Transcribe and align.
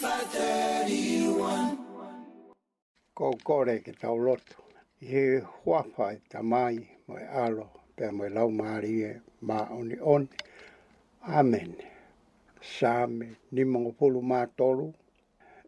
531 0.00 1.78
Ko 3.14 3.26
kore 3.46 3.78
ke 3.84 3.92
tau 3.94 4.18
loto. 4.26 4.54
He 4.98 5.38
huapa 5.40 6.12
e 6.18 6.18
tamai 6.30 6.76
mo 7.06 7.14
e 7.18 7.26
alo 7.42 7.66
pe 7.96 8.04
mo 8.16 8.24
e 8.26 8.30
lau 8.36 8.48
maari 8.58 8.92
e 9.10 9.12
ma 9.40 9.58
oni 9.78 9.94
on. 10.02 10.24
Amen. 11.38 11.76
Sāme 12.76 13.26
ni 13.54 13.62
mongo 13.64 13.90
pulu 13.98 14.20
mā 14.30 14.40
tolu. 14.58 14.86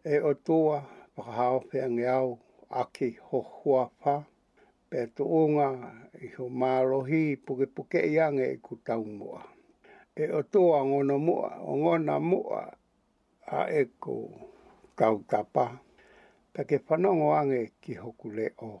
E 0.03 0.15
o 0.19 0.33
tua 0.33 0.83
pakahao 1.15 1.59
pe 1.69 1.77
ange 1.87 2.05
au 2.07 2.39
aki 2.69 3.09
ho 3.31 3.39
huapa. 3.59 4.13
Pe 4.89 4.99
tu 5.15 5.23
unga 5.23 5.67
i 6.19 6.27
ho 6.35 6.43
mālohi 6.49 7.21
puke 7.45 7.65
puke 7.75 7.99
iange 8.11 8.43
i 8.51 8.57
ku 8.65 8.75
tau 8.87 9.03
mua. 9.05 9.39
E 10.21 10.25
o 10.37 10.41
tua 10.43 10.83
ngono 10.85 11.15
mua, 11.27 11.49
o 11.69 11.79
ngona 11.81 12.15
mua 12.19 12.61
a 13.55 13.59
e 13.71 13.81
ko 14.03 14.13
kautapa, 14.99 15.65
pe 16.53 16.61
ke 16.67 16.77
whanongo 16.87 17.27
ange 17.39 17.61
ki 17.81 17.93
hoku 18.01 18.27
le 18.37 18.45
o. 18.59 18.71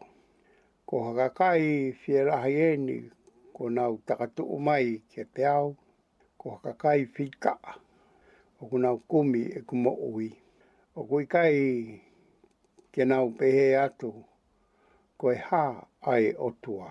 Ko 0.87 0.95
hakakai 1.05 1.63
whierahi 1.99 2.53
e 2.55 2.69
ni 2.85 2.97
ko 3.55 3.63
nau 3.69 3.93
takatu 4.07 4.43
umai 4.55 4.87
ke 5.11 5.21
te 5.33 5.43
au, 5.57 5.67
ko 6.39 6.45
hakakai 6.51 6.99
whikaa 7.15 7.71
o 8.59 8.63
ku 8.69 8.77
nau 8.83 8.97
kumi 9.09 9.41
e 9.59 9.59
ku 9.67 9.75
ui. 10.13 10.29
O 10.97 11.03
ku 11.09 11.15
kai 11.33 11.57
ke 12.93 13.01
nau 13.09 13.25
pehe 13.39 13.65
atu 13.85 14.11
ko 15.19 15.25
e 15.31 15.37
ha 15.47 15.65
ai 16.11 16.25
o 16.37 16.47
tua. 16.63 16.89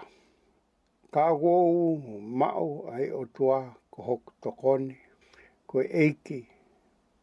Ka 1.13 1.25
wou 1.41 1.99
mau 2.41 2.71
ai 2.95 3.07
o 3.13 3.23
tua 3.37 3.57
ko 3.93 3.99
hoku 4.09 4.31
tokone, 4.43 4.95
ko 5.69 5.77
e 5.83 5.87
eiki 6.03 6.41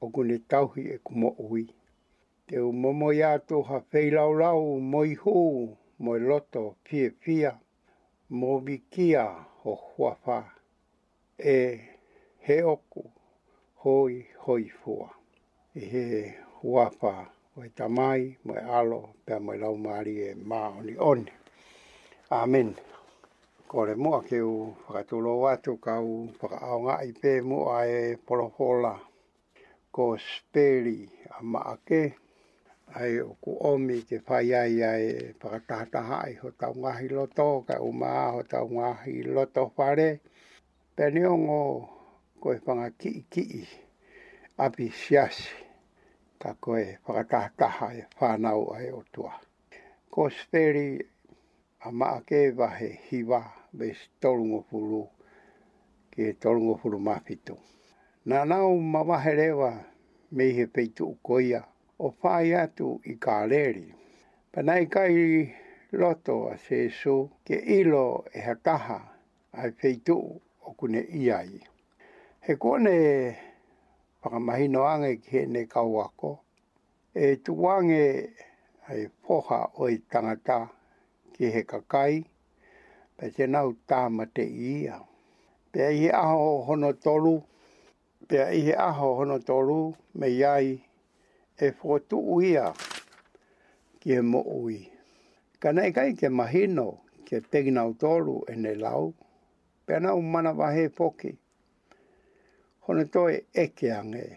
o 0.04 0.10
kune 0.14 0.40
tauhi 0.48 0.84
e 0.88 0.98
kumo 1.06 1.30
ui. 1.52 1.64
Te 2.48 2.60
u 2.60 2.72
momo 2.82 3.08
i 3.18 3.22
ato 3.34 3.58
ha 3.70 3.78
whei 3.92 4.10
lau 4.18 4.32
lau 4.42 4.62
moi 4.92 5.12
hu, 5.22 5.36
moi 6.04 6.20
loto, 6.30 6.64
fie 6.86 7.06
pia, 7.22 7.52
mo 8.38 8.52
kia 8.94 9.26
ho 9.64 9.72
huawha, 9.92 10.40
e 11.38 11.54
he 12.46 12.56
oku 12.74 13.04
hoi 13.84 14.16
hoi 14.44 14.66
fua. 14.82 15.10
E 15.76 15.80
he 15.92 16.06
huawha 16.60 17.16
oi 17.60 17.70
tamai, 17.78 18.22
moi 18.48 18.62
alo, 18.80 19.02
pia 19.26 19.38
moi 19.46 19.58
lau 19.64 19.76
maari 19.86 20.14
e 20.28 20.36
maoni 20.50 20.94
oni. 21.12 21.32
Amen. 22.42 22.70
Kore 23.72 23.96
mua 23.96 24.20
ke 24.28 24.42
u 24.42 24.76
whakatulo 24.86 25.32
watu 25.46 25.72
ka 25.86 25.94
u 26.12 26.30
whakaonga 26.40 26.94
i 27.04 27.10
pē 27.20 27.32
mua 27.50 27.76
e 27.98 28.16
polofola 28.28 28.94
ko 29.98 30.06
speri 30.30 31.00
a 31.38 31.40
maake 31.54 32.02
ai 33.02 33.14
o 33.22 33.30
ku 33.44 33.52
omi 33.72 33.98
ke 34.10 34.18
fai 34.28 34.50
ai 34.62 34.76
ai 34.92 35.08
pakatata 35.42 36.02
hai 36.12 36.32
ho 36.42 36.50
tau 36.62 36.74
ngahi 36.82 37.08
loto 37.18 37.48
ka 37.68 37.76
uma 37.90 38.12
ho 38.34 38.42
tau 38.54 38.66
ngahi 38.78 39.16
loto 39.36 39.64
pare 39.78 40.10
pene 40.96 41.22
o 41.34 41.36
ngō 41.46 41.60
ko 42.42 42.48
e 42.58 42.60
whanga 42.66 42.90
ki 43.00 43.12
ki 43.32 43.44
i 43.62 43.64
api 44.66 44.86
siasi 45.04 45.54
ka 46.42 46.50
ko 46.64 46.72
e 46.86 46.98
pakatata 47.06 47.68
hai 47.80 48.00
whanau 48.20 48.62
ai 48.78 48.88
o 49.00 49.04
tua 49.14 49.34
ko 50.14 50.22
speri 50.40 50.88
a 51.86 51.90
maake 52.00 52.40
vahe 52.60 52.90
hiwa 53.08 53.40
ves 53.80 54.00
tolungo 54.22 55.04
ke 56.14 56.26
tolungo 56.42 56.74
pulu 56.82 57.00
Nā 58.32 58.46
nāu 58.46 58.68
mawahe 58.80 59.32
rewa 59.36 59.70
me 60.32 60.46
he 60.56 60.66
peitu 60.68 61.04
ukoia 61.12 61.60
o 62.00 62.12
whai 62.22 62.54
atu 62.56 62.94
i 63.06 63.16
kā 63.26 63.36
reri. 63.52 63.92
Panai 64.54 64.86
kai 64.94 65.18
loto 65.92 66.48
a 66.48 66.56
se 66.58 66.88
ke 67.44 67.56
ilo 67.80 68.24
e 68.34 68.40
hakaha 68.40 69.00
ai 69.52 69.72
peitu 69.72 70.16
o 70.66 70.72
kune 70.72 71.02
iai. 71.04 71.68
He 72.40 72.56
kone 72.56 73.36
whakamahino 74.24 74.88
ange 74.88 75.18
ki 75.22 75.30
he 75.40 75.46
ne 75.46 75.66
kauako 75.66 76.40
e 77.14 77.36
tuange 77.44 78.30
ai 78.88 79.08
poha 79.28 79.70
o 79.76 79.90
i 79.90 79.98
tangata 80.10 80.70
ki 81.36 81.46
he 81.52 81.64
kakai 81.64 82.24
pe 83.18 83.30
te 83.36 83.48
nau 83.48 83.76
tāmate 83.88 84.48
ia. 84.48 85.04
Pe 85.74 85.92
i 85.92 86.08
aho 86.10 86.64
hono 86.64 86.94
tolu 86.94 87.42
pea 88.28 88.50
ihe 88.58 88.74
aho 88.88 89.08
hono 89.18 89.38
tolu 89.48 89.80
me 90.18 90.28
iai 90.40 90.72
e 91.58 91.68
fotu 91.80 92.16
uia 92.36 92.66
ki 94.00 94.10
e 94.18 94.22
mo 94.32 94.40
ui. 94.64 94.80
Ka 95.62 95.70
nei 95.76 95.92
kai 95.98 96.12
ke 96.20 96.28
mahino 96.38 96.90
ke 97.28 97.38
teginau 97.52 97.90
tolu 98.02 98.36
e 98.52 98.56
ne 98.64 98.72
lau, 98.84 99.14
pea 99.86 99.98
na 100.04 100.10
umana 100.22 100.52
wahe 100.60 100.86
poki. 100.98 101.32
Hono 102.88 103.04
toi 103.14 103.36
eke 103.64 103.88
ange. 103.96 104.28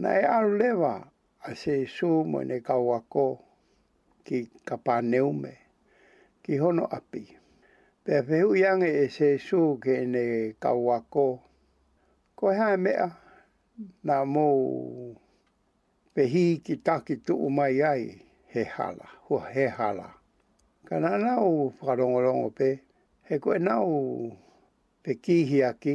Na 0.00 0.08
e 0.20 0.24
alu 0.36 0.50
lewa 0.60 0.94
a 1.40 1.50
se 1.54 1.74
su 1.96 2.08
mo 2.30 2.40
ne 2.48 2.56
kauako 2.68 3.26
ki 4.24 4.38
kapaneume 4.68 5.54
ki 6.42 6.52
hono 6.62 6.84
api. 6.98 7.24
Pea 8.04 8.22
pehu 8.22 8.56
iange 8.56 8.88
e 9.04 9.08
se 9.08 9.36
su 9.38 9.76
ke 9.82 9.94
ne 10.06 10.24
kauako 10.64 11.26
ki 11.36 11.51
ko 12.42 12.50
e 12.52 12.56
ha 12.58 12.76
mea 12.76 13.06
na 14.02 14.24
mo 14.26 14.46
pehi 16.14 16.58
ki 16.64 16.76
taki 16.82 17.16
tu 17.16 17.34
umai 17.38 17.78
ai 17.86 18.18
he 18.52 18.64
hala 18.64 19.06
ho 19.28 19.38
he 19.38 19.66
hala 19.68 20.10
kana 20.84 21.18
na 21.18 21.36
o 21.38 21.70
parongo 21.70 22.18
longo 22.20 22.50
pe 22.58 22.68
he 23.30 23.38
ko 23.38 23.54
na 23.58 23.78
o 23.78 24.02
pe 25.02 25.14
ki 25.22 25.36
hi 25.50 25.62
aki 25.70 25.94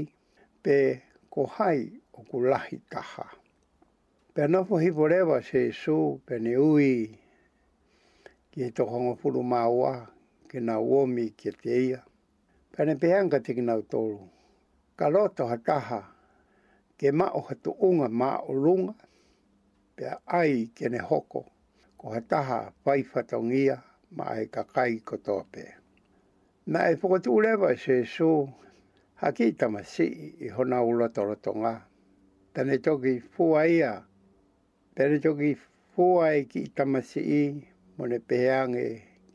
pe 0.63 0.77
ko 1.29 1.45
hai 1.59 1.91
o 2.15 2.23
ku 2.23 2.39
lahi 2.39 2.79
taha 2.89 3.27
pe 4.33 4.47
na 4.47 4.63
fo 4.63 4.77
hi 4.79 4.89
voreva 4.89 5.41
se 5.43 5.67
su 5.83 5.99
pe 6.25 6.39
ne 6.39 6.55
ui 6.55 6.95
ki 8.51 8.63
e 8.71 8.71
to 8.71 8.85
hongo 8.87 9.15
fulu 9.19 9.43
maua 9.43 9.95
ki 10.49 10.59
na 10.63 10.75
mi 11.15 11.25
ki 11.37 11.49
e 11.49 11.51
te 11.61 11.73
ia 11.89 12.01
pe 12.71 12.85
ne 12.85 12.95
pe 12.95 13.07
anga 13.19 13.39
te 13.43 13.51
ki 13.55 13.61
na 13.67 13.73
utolu 13.83 14.19
ka 14.97 15.05
loto 15.13 15.43
ha 15.51 15.57
taha 15.67 16.15
ke 16.97 17.11
mao 17.13 17.41
ha 17.49 17.55
tuunga 17.63 18.07
maa 18.09 18.37
o 18.49 18.53
runga, 18.63 18.95
pe 19.95 20.05
ai 20.39 20.53
kene 20.77 20.97
hoko, 21.09 21.41
ko 21.99 22.05
ha 22.13 22.19
taha 22.31 22.59
waifatongia 22.85 23.75
maa 24.17 24.33
e 24.41 24.45
kakai 24.55 24.93
kotoa 25.07 25.43
pē. 25.53 25.63
Nā 26.73 26.79
e 26.91 26.95
pukatu 26.97 27.35
ulewa 27.37 27.75
se 27.77 28.01
su, 28.15 28.49
haki 29.21 29.51
tama 29.59 29.83
si 29.83 30.05
i 30.41 30.47
hona 30.55 30.81
ula 30.83 31.07
toro 31.15 31.35
tonga. 31.35 31.73
Tane 32.53 32.77
toki 32.77 33.19
fua 33.19 33.67
ia, 33.69 33.91
tane 34.95 35.19
toki 35.19 35.53
fua 35.95 36.33
e 36.39 36.43
ki 36.49 36.59
i 36.65 36.69
tama 36.77 37.01
si 37.01 37.21
i, 37.21 37.43
mone 37.97 38.19
peheange 38.19 38.85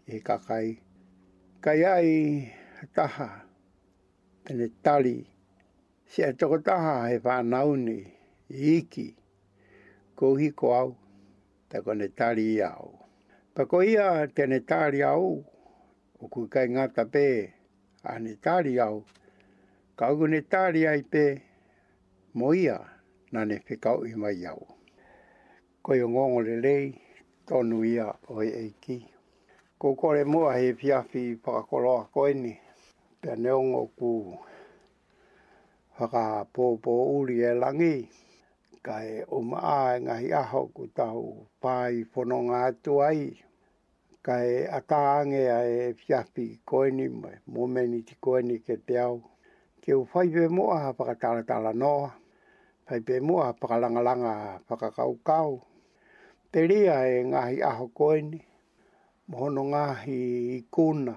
ki 0.07 0.21
kakai. 0.21 0.69
Kai 1.63 1.81
ai 1.85 2.11
taha, 2.95 3.29
tane 4.45 4.69
tali, 4.83 5.17
Si 6.13 6.21
e 6.23 6.31
toko 6.39 6.59
taha 6.59 7.09
he 7.09 7.17
whanauni, 7.25 7.99
iki, 8.51 9.07
kuhi 10.17 10.49
ko 10.59 10.67
au, 10.81 10.91
ta 11.69 11.81
kone 11.85 12.07
tari 12.19 12.45
iau. 12.59 12.87
Pa 13.55 13.65
ko 13.65 13.81
ia 13.83 14.27
tene 14.37 14.61
tari 14.61 15.01
au, 15.03 15.41
o 16.23 16.29
kui 16.33 16.49
kai 16.53 16.69
ngata 16.69 17.05
pē, 17.15 17.27
a 18.11 18.19
ne 18.23 18.33
tari 18.45 18.77
au, 18.81 19.01
ka 19.99 20.13
ugu 20.13 20.27
ne 20.29 20.41
tari 20.53 20.83
ai 20.87 21.01
pē, 21.13 21.25
mo 22.39 22.49
ia, 22.53 22.77
na 23.33 23.41
ne 23.49 23.57
whikau 23.67 23.99
i 24.05 24.13
mai 24.23 24.45
au. 24.53 24.63
Koi 25.85 25.99
o 26.05 26.13
ngongo 26.13 26.41
le 26.47 26.57
lei, 26.67 26.87
tonu 27.49 27.79
ia 27.85 28.09
o 28.33 28.43
e 28.45 28.49
eiki. 28.65 28.99
Ko 29.81 29.89
kore 30.01 30.23
mua 30.25 30.53
he 30.61 30.75
fiafi 30.81 31.23
whakakoloa 31.45 32.03
koini, 32.15 32.55
pia 33.21 33.35
neongo 33.43 33.83
ku 33.99 34.11
whaka 36.03 36.51
pōpō 36.55 36.93
uri 37.23 37.39
e 37.51 37.53
langi. 37.63 37.97
Ka 38.83 38.99
e 39.07 39.23
umaa 39.39 39.95
e 39.95 40.03
ngahi 40.03 40.29
aho 40.43 40.61
ku 40.75 40.85
tau 40.97 41.47
pai 41.63 41.95
whanonga 42.11 42.59
atu 42.75 42.93
ai. 43.09 43.23
Ka 44.27 44.43
e 44.43 44.67
atāange 44.79 45.43
a 45.59 45.61
e 45.63 45.95
fiapi 46.01 46.47
koeni 46.67 47.07
mai, 47.21 47.39
mōmeni 47.55 48.03
ti 48.09 48.15
koeni 48.25 48.59
ke 48.67 48.77
te 48.87 48.99
au. 49.07 49.23
Ke 49.83 49.95
u 50.01 50.03
whaipe 50.11 50.45
mua 50.57 50.77
ha 50.83 50.91
whakatala 50.99 51.73
noa. 51.83 52.11
Whaipe 52.87 53.15
mua 53.27 53.45
ha 53.47 53.53
whakalangalanga 53.61 54.33
ha 54.45 54.51
whakakaukau. 54.69 55.53
Te 56.51 56.61
ria 56.71 56.97
e 57.15 57.23
ngahi 57.31 57.63
aho 57.71 57.87
koeni. 57.99 58.41
Mohono 59.31 59.63
ngahi 59.71 60.19
i 60.57 60.61
kuna. 60.75 61.15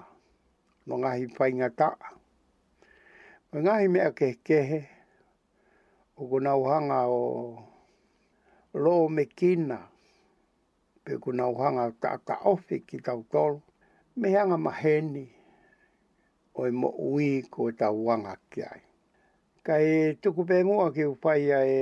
No 0.86 0.94
ngahi 1.02 1.24
whaingataa. 1.34 1.98
Oi 3.54 3.62
ngahi 3.62 3.88
mea 3.88 4.10
ke 4.14 4.28
kehe, 4.46 4.80
o 6.20 6.26
kuna 6.30 6.50
uhanga 6.62 6.98
o 7.06 7.22
lo 8.82 8.94
me 9.14 9.22
kina, 9.38 9.78
pe 11.04 11.12
kuna 11.22 11.44
uhanga 11.54 11.82
o 11.88 11.92
ta 12.02 12.10
ta 12.26 12.34
ofi 12.52 12.76
ki 12.88 12.96
tau 13.06 13.20
tolo, 13.32 13.58
me 14.18 14.26
hanga 14.36 14.58
maheni, 14.66 15.24
o 16.58 16.66
i 16.66 16.70
mo 16.80 16.88
ui 17.10 17.26
ko 17.52 17.60
e 17.70 17.76
tau 17.80 17.96
wanga 18.06 18.34
ki 18.50 18.60
ai. 18.72 18.82
Kai 19.66 19.88
tuku 20.22 20.42
pe 20.48 20.56
mua 20.68 20.86
ki 20.94 21.04
upaia 21.14 21.58
e 21.66 21.78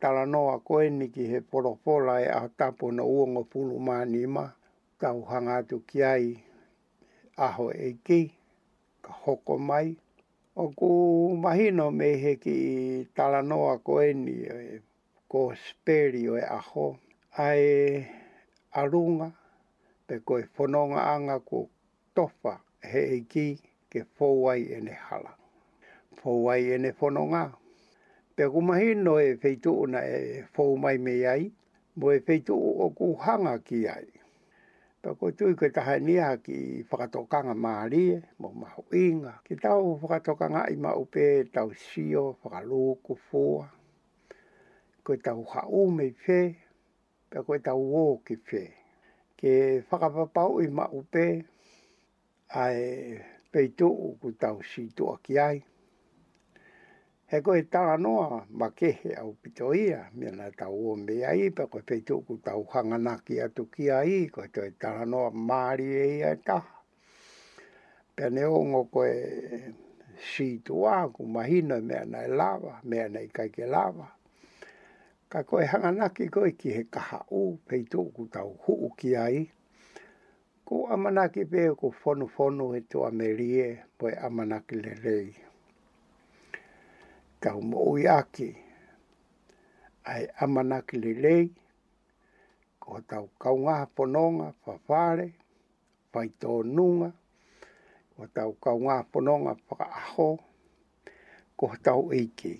talanoa 0.00 0.54
koeni 0.68 1.06
ki 1.14 1.22
he 1.30 1.38
porofola 1.50 2.14
e 2.24 2.28
atapo 2.42 2.86
na 2.96 3.02
uongo 3.12 3.42
pulu 3.52 3.74
maani 3.86 4.20
ma, 4.36 4.46
tau 5.00 5.18
hanga 5.30 5.52
atu 5.60 5.76
ki 5.88 5.98
ai, 6.14 6.26
aho 7.46 7.66
e 7.88 7.90
ki, 8.04 8.20
ka 9.04 9.12
hoko 9.24 9.56
mai, 9.70 9.88
o 10.60 10.64
ku 10.78 10.92
mahino 11.42 11.86
me 11.98 12.08
he 12.22 12.32
ki 12.44 12.56
talanoa 13.16 13.72
ko 13.86 13.94
eni 14.10 14.34
e, 14.58 14.80
ko 15.30 15.40
speri 15.64 16.22
o 16.28 16.34
e 16.36 16.42
aho 16.58 16.86
ai 17.46 17.62
arunga 18.80 19.28
pe 20.06 20.14
ko 20.26 20.32
e 20.38 20.44
fononga 20.56 21.00
anga 21.14 21.36
ko 21.48 21.58
tofa 22.16 22.54
he 22.90 23.00
e 23.16 23.20
ki 23.32 23.46
ke 23.90 24.00
fowai 24.16 24.62
e 24.76 24.80
ne 24.86 24.94
hala 25.08 25.32
fowai 26.20 26.62
e 26.76 26.78
ne 26.82 26.90
fononga 26.98 27.42
pe 28.36 28.44
ko 28.52 28.58
mahino 28.68 29.14
e 29.20 29.30
feitu 29.42 29.72
na 29.92 30.00
e 30.18 30.44
fowai 30.54 30.96
me 31.04 31.14
ai 31.34 31.42
mo 31.98 32.06
e 32.12 32.18
feitu 32.26 32.54
o 32.84 32.86
ku 32.98 33.06
hanga 33.24 33.54
ki 33.66 33.78
ai 33.96 34.06
Pako 35.04 35.24
tui 35.38 35.54
koe 35.58 35.68
taha 35.76 35.94
niha 36.06 36.30
ki 36.46 36.56
whakatokanga 36.88 37.54
maharie, 37.64 38.16
mo 38.40 38.48
maho 38.60 38.80
inga. 39.06 39.32
Ki 39.46 39.54
tau 39.64 39.84
whakatokanga 40.00 40.60
i 40.70 40.76
maupe, 40.84 41.24
tau 41.54 41.68
sio, 41.86 42.24
whakaloko 42.42 43.12
fua. 43.28 43.64
Koe 45.04 45.16
tau 45.26 45.40
hau 45.52 45.80
mei 45.96 46.12
fe, 46.24 46.38
pe 47.30 47.38
koe 47.46 47.58
tau 47.66 47.82
o 48.02 48.04
ki 48.26 48.34
fe. 48.46 48.62
Ke 49.40 49.52
whakapapau 49.90 50.52
i 50.64 50.68
maupe, 50.78 51.24
ai 52.62 52.78
peitu 53.52 53.88
ku 54.20 54.28
tau 54.42 54.56
si 54.70 54.82
tua 54.96 55.16
ki 55.24 55.34
ai 55.48 55.58
he 57.32 57.40
koe 57.40 57.62
tala 57.62 57.96
noa 57.96 58.44
ma 58.60 58.66
kehe 58.70 59.14
au 59.20 59.30
pito 59.42 59.70
ia, 59.74 60.00
mea 60.14 60.30
na 60.30 60.46
tau 60.58 60.76
o 60.92 60.96
mea 60.96 61.32
i, 61.32 61.48
pa 61.56 61.64
koe 61.66 61.80
pei 61.88 62.00
tuku 62.08 62.36
tau 62.44 62.62
hangana 62.72 63.14
ki 63.24 63.40
atu 63.44 63.64
ki 63.72 63.84
a 63.98 64.02
i, 64.04 64.26
koe 64.34 64.48
toi 64.54 64.68
tala 64.82 65.04
noa 65.12 65.30
maari 65.48 65.86
e 66.04 66.04
ia 66.18 66.30
e 66.36 66.40
ta. 66.46 66.58
Pea 68.14 68.28
ne 68.30 68.44
ongo 68.44 68.82
koe 68.92 69.10
si 70.32 70.48
tua, 70.66 70.96
ku 71.14 71.24
mahino 71.34 71.78
mea 71.80 72.04
na 72.04 72.18
e 72.28 72.30
lava, 72.40 72.74
mea 72.84 73.06
na 73.12 73.20
kai 73.38 73.48
ke 73.54 73.66
lava. 73.76 74.08
Ka 75.32 75.40
koe 75.48 75.64
hangana 75.72 76.08
ki 76.16 76.26
koe 76.34 76.50
ki 76.60 76.68
he 76.76 76.82
kaha 76.94 77.22
u, 77.38 77.40
pei 77.68 77.84
tuku 77.92 78.26
tau 78.34 78.52
huu 78.66 78.90
ki 78.98 79.14
a 79.22 79.24
i. 79.40 79.40
Ku 80.68 80.82
amana 80.94 81.24
ki 81.32 81.44
pe 81.52 81.64
ku 81.80 81.88
fonu 82.02 82.26
fonu 82.36 82.68
he 82.74 82.80
tua 82.90 83.08
me 83.10 83.26
rie, 83.40 83.70
poe 83.98 84.12
amana 84.28 84.60
le 84.84 84.94
rei 85.06 85.34
kau 87.42 87.58
mo 87.58 87.78
ui 87.92 88.02
ake. 88.18 88.48
Ai 90.10 90.22
amanaki 90.42 90.94
le 91.02 91.12
lei, 91.24 91.44
ko 92.82 92.92
tau 93.10 93.24
kaungaha 93.42 93.84
pononga 93.96 94.48
whawhare, 94.64 95.26
whai 96.12 96.28
tō 96.40 96.52
nunga, 96.76 97.10
ko 98.14 98.20
tau 98.36 98.50
kaungaha 98.64 99.02
pononga 99.12 99.52
whaka 99.68 99.86
aho, 100.02 100.28
ko 101.58 101.66
tau 101.86 102.02
eike. 102.18 102.52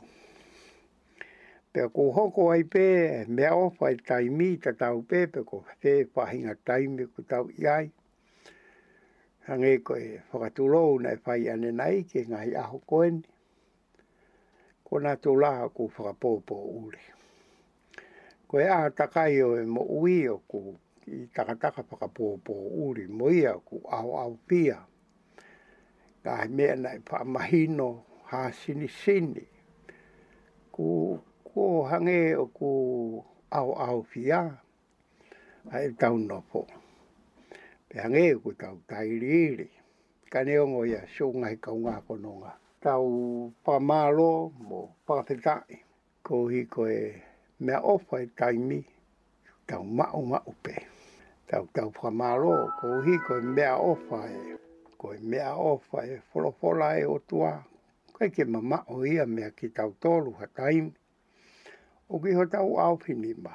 Pea 1.73 1.87
ko 1.95 2.03
hoko 2.17 2.43
ai 2.55 2.63
pē, 2.73 2.87
mea 3.37 3.55
o 3.63 3.65
whai 3.79 3.97
taimi 4.09 4.51
ta 4.65 4.71
tau 4.83 4.97
pē, 5.11 5.21
pe 5.33 5.41
ko 5.49 5.57
whē 5.67 5.95
whahinga 6.15 6.55
taimi 6.67 7.05
ko 7.13 7.21
tau 7.31 7.45
iai. 7.65 7.85
Hangei 9.47 9.79
ko 9.87 9.95
e 10.07 10.09
whakatulou 10.31 10.99
nei 11.05 11.17
whai 11.25 11.43
ane 11.53 11.71
nei 11.81 12.03
ke 12.11 12.21
ngai 12.31 12.51
aho 12.63 12.79
koeni 12.91 13.23
ko 14.93 14.99
nā 15.01 15.15
tō 15.25 15.33
lā 15.41 15.53
ko 15.73 15.87
whakapōpō 15.89 16.57
ure. 16.83 17.05
Ko 18.45 18.59
e 18.61 18.67
ātakai 18.75 19.39
o 19.41 19.55
e 19.57 19.63
mo 19.65 19.81
ui 20.01 20.17
o 20.29 20.35
ko 20.53 20.61
i 21.09 21.23
takataka 21.33 21.81
whakapōpō 21.89 22.57
ure, 22.85 23.07
mo 23.09 23.31
ia 23.33 23.55
ko 23.57 23.81
au 23.89 24.13
au 24.21 24.37
pia. 24.49 24.77
Ka 26.23 26.35
he 26.43 26.49
mea 26.59 26.77
nai 26.83 26.99
pā 27.09 27.23
mahino 27.25 27.89
ha 28.29 28.45
sini 28.61 28.89
sini. 29.01 29.47
Ko, 30.73 30.89
ko 31.49 31.69
hange 31.89 32.21
o 32.45 32.51
ko 32.53 32.73
au 33.49 33.73
au 33.87 34.03
pia, 34.13 34.45
a 35.73 35.87
e 35.89 35.93
tau 35.97 36.19
nopo. 36.21 36.67
Pe 37.89 37.99
hange 38.05 38.35
o 38.35 38.45
ko 38.45 38.53
tau 38.53 38.79
tairiri. 38.93 39.71
Ka 40.29 40.45
neongo 40.45 40.85
ia, 40.85 41.07
sō 41.17 41.33
ngai 41.39 41.57
kaunga 41.65 42.03
kononga 42.07 42.59
tau 42.83 43.55
pamalo 43.65 44.51
mo 44.59 44.99
pakatetai. 45.07 45.79
Ko 46.27 46.47
hiko 46.51 46.91
e 46.91 47.23
mea 47.63 47.79
ofa 47.81 48.21
e 48.23 48.27
taimi, 48.27 48.83
tau 49.67 49.85
mao 49.85 50.23
mao 50.23 50.55
pe. 50.63 50.75
Tau 51.51 51.67
tau 51.75 51.91
pamalo, 51.95 52.75
ko 52.83 53.01
hiko 53.07 53.39
e 53.39 53.43
mea 53.55 53.77
ofa 53.79 54.27
e, 54.31 54.59
ko 54.99 55.15
mea 55.23 55.55
ofa 55.55 56.05
e 56.07 56.17
folofola 56.31 56.99
e 56.99 57.05
o 57.07 57.19
tua. 57.19 57.63
Kai 58.19 58.31
ke 58.31 58.45
mamao 58.45 59.07
ia 59.07 59.27
mea 59.27 59.51
ki 59.51 59.69
tau 59.69 59.95
tolu 60.03 60.35
ha 60.43 60.47
taimi. 60.47 60.93
O 62.11 62.19
ki 62.19 62.33
ho 62.35 62.45
tau 62.51 62.75
au 62.83 62.97
fini 62.99 63.33
ma. 63.35 63.55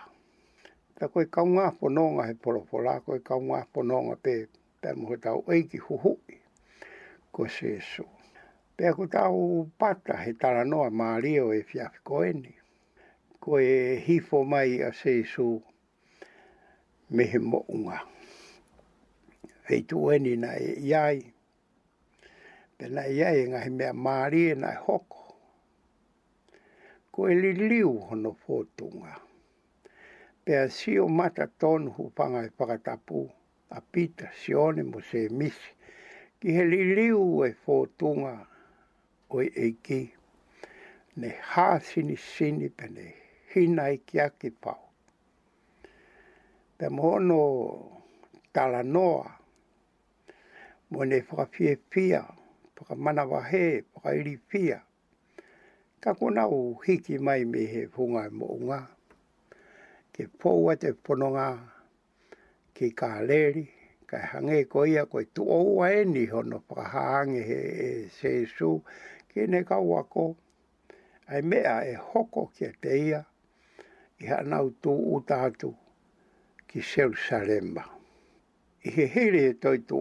Ta 0.97 1.07
koe 1.07 1.25
kau 1.27 1.45
kaunga 1.45 1.71
pononga 1.71 2.23
he 2.31 2.33
polopola, 2.33 2.99
koe 3.05 3.19
kau 3.19 3.39
kaunga 3.43 3.67
pononga 3.73 4.15
pe, 4.15 4.47
pe 4.81 4.91
mo 4.95 5.09
he 5.11 5.17
tau 5.19 5.43
eiki 5.51 5.77
huhui. 5.83 6.39
Ko 7.31 7.45
se 7.47 7.77
Pea 8.79 8.93
ko 8.97 9.05
tau 9.09 9.69
pata 9.79 10.13
he 10.23 10.33
tala 10.41 10.63
noa 10.71 10.89
maa 10.99 11.17
e 11.17 11.61
fiafi 11.69 11.99
ko 12.07 12.13
ene. 12.29 12.53
Ko 13.41 13.51
e 13.59 13.95
hifo 14.05 14.37
mai 14.51 14.71
a 14.87 14.93
se 14.99 15.13
su 15.33 15.47
mehe 17.15 17.39
mo'unga. 17.51 17.97
Hei 19.67 19.81
tu 19.89 19.97
eni 20.13 20.33
na 20.43 20.51
e 20.55 20.71
iai. 20.89 21.19
Pe 22.77 22.85
na 22.93 23.01
e 23.01 23.11
iai 23.19 23.39
nga 23.49 23.59
he 23.65 23.69
mea 23.77 23.93
maa 24.05 24.29
rio 24.33 24.55
na 24.63 24.69
e 24.71 24.79
hoko. 24.85 25.17
Ko 27.11 27.19
e 27.29 27.33
li 27.41 27.51
liu 27.69 27.89
hono 28.07 28.31
fotunga. 28.45 29.13
Pea 30.45 30.69
si 30.69 30.99
o 30.99 31.07
mata 31.07 31.45
tonu 31.61 31.91
panga 32.17 32.41
e 32.45 32.49
whakatapu. 32.57 33.19
A 33.77 33.81
pita 33.81 34.25
si 34.39 34.53
one 34.53 34.83
se 35.09 35.29
misi. 35.29 35.71
Ki 36.39 36.49
he 36.55 36.63
li 36.63 36.93
liu 36.95 37.43
e 37.47 37.51
fotunga 37.65 38.47
o 39.29 39.41
e 39.41 39.71
ki. 39.83 40.01
Ne 41.17 41.31
hā 41.51 41.67
sini 41.83 42.15
sini 42.17 42.69
pe 42.69 42.87
ne 42.89 43.07
hina 43.53 43.89
i 43.91 43.97
kia 44.05 44.29
ki 44.39 44.49
pau. 44.61 44.79
Pe 46.77 46.85
mōno 46.97 47.39
tala 48.53 48.81
noa, 48.83 49.25
mō 50.93 51.05
ne 51.09 51.19
whakawhie 51.21 51.75
pia, 51.89 52.21
whaka 52.77 52.95
mana 52.95 53.25
wahe, 53.25 53.83
whaka 53.93 54.09
iri 54.15 54.37
pia. 54.49 54.81
Ka 56.01 56.13
kona 56.13 56.47
u 56.47 56.73
hiki 56.85 57.17
mai 57.17 57.43
me 57.45 57.59
he 57.65 57.81
hunga 57.95 58.29
mo 58.31 58.45
unga. 58.59 58.79
Ke 60.13 60.23
pōua 60.39 60.75
te 60.81 60.89
pononga 61.03 61.49
ke 62.77 62.93
ka 62.99 63.09
ka 64.11 64.17
hange 64.31 64.59
ko 64.71 64.85
ia 64.87 65.03
ko 65.11 65.19
tu 65.35 65.43
o 65.53 65.55
ai 65.85 65.95
e 66.01 66.03
ni 66.13 66.23
hono 66.31 66.57
pa 66.69 66.83
hange 66.93 67.39
he 67.49 67.57
se 68.17 68.31
su 68.55 68.69
ki 69.31 69.41
ne 69.51 69.59
ka 69.69 69.77
wa 69.89 69.99
ko 70.13 70.25
ai 71.31 71.41
me 71.49 71.57
a 71.75 71.77
e 71.91 71.95
hoko 72.11 72.41
ki 72.55 72.67
te 72.81 72.91
ia 73.09 73.19
i 74.23 74.29
ha 74.29 74.37
na 74.51 74.59
tu 74.83 74.91
u 75.15 75.19
ta 75.29 75.39
tu 75.61 75.69
ki 76.69 76.79
sel 76.91 77.11
salemba 77.25 77.83
i 78.87 78.95
he 78.95 79.05
hele 79.15 79.43
to 79.61 79.71
tu 79.89 79.99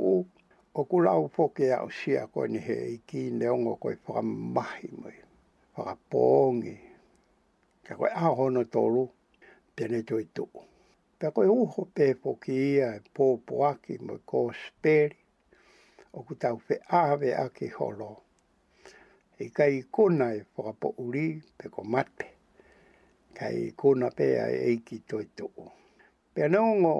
o 0.78 0.84
ku 0.90 0.96
lau 1.06 1.22
po 1.34 1.42
ke 1.56 1.66
a 1.76 1.78
o 1.88 1.90
sia 1.98 2.22
ko 2.32 2.40
ni 2.52 2.58
he 2.68 2.76
i 2.94 2.98
ki 3.08 3.20
ne 3.38 3.46
ongo 3.56 3.74
ko 3.82 3.86
i 3.96 3.98
pa 4.04 4.22
mahi 4.54 4.88
moi 5.00 5.18
pa 5.74 5.98
pongi 6.10 6.76
ka 7.86 7.92
ko 7.98 8.06
a 8.24 8.26
hono 8.38 8.62
tolu 8.74 9.04
tene 9.76 9.98
to 10.08 10.16
tu 10.36 10.46
Pea 11.18 11.30
koe 11.34 11.46
uho 11.62 11.82
pe 11.96 12.06
po 12.20 12.30
ki 12.42 12.54
ia 12.72 12.88
e 12.98 13.00
pōpō 13.16 13.56
aki 13.72 13.94
mo 14.06 14.14
kō 14.30 14.40
speri, 14.64 15.16
o 16.16 16.22
ku 16.28 16.34
tau 16.42 16.56
pe 16.68 16.76
ave 17.02 17.30
aki 17.44 17.66
holo. 17.76 18.10
I 19.40 19.46
kai 19.56 19.72
i 19.78 19.82
kona 19.94 20.26
e 20.38 20.42
whakapo 20.54 20.88
uri 21.04 21.28
pe 21.58 21.66
ko 21.74 21.80
mate, 21.92 22.26
kai 23.38 23.56
i 23.60 23.70
kona 23.80 24.08
e 24.12 24.14
pe 24.18 24.26
a 24.40 24.50
e 24.72 24.98
toi 25.08 25.24
tō. 25.38 25.46
Pea 26.34 26.46
nōngo, 26.54 26.94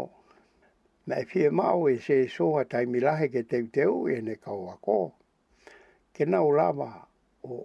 na 1.07 1.15
e 1.21 1.25
fie 1.31 1.47
mau 1.61 1.81
e 1.93 1.99
se 2.07 2.17
soha 2.37 2.65
tai 2.71 2.85
milahe 2.93 3.29
ke 3.33 3.43
teu 3.51 3.67
teu 3.77 3.95
e 4.13 4.17
ne 4.25 4.35
kau 4.45 4.63
a 4.73 4.77
kō. 4.85 5.01
Ke 6.17 6.25
nau 6.33 6.49
lava 6.59 6.93
o 7.45 7.57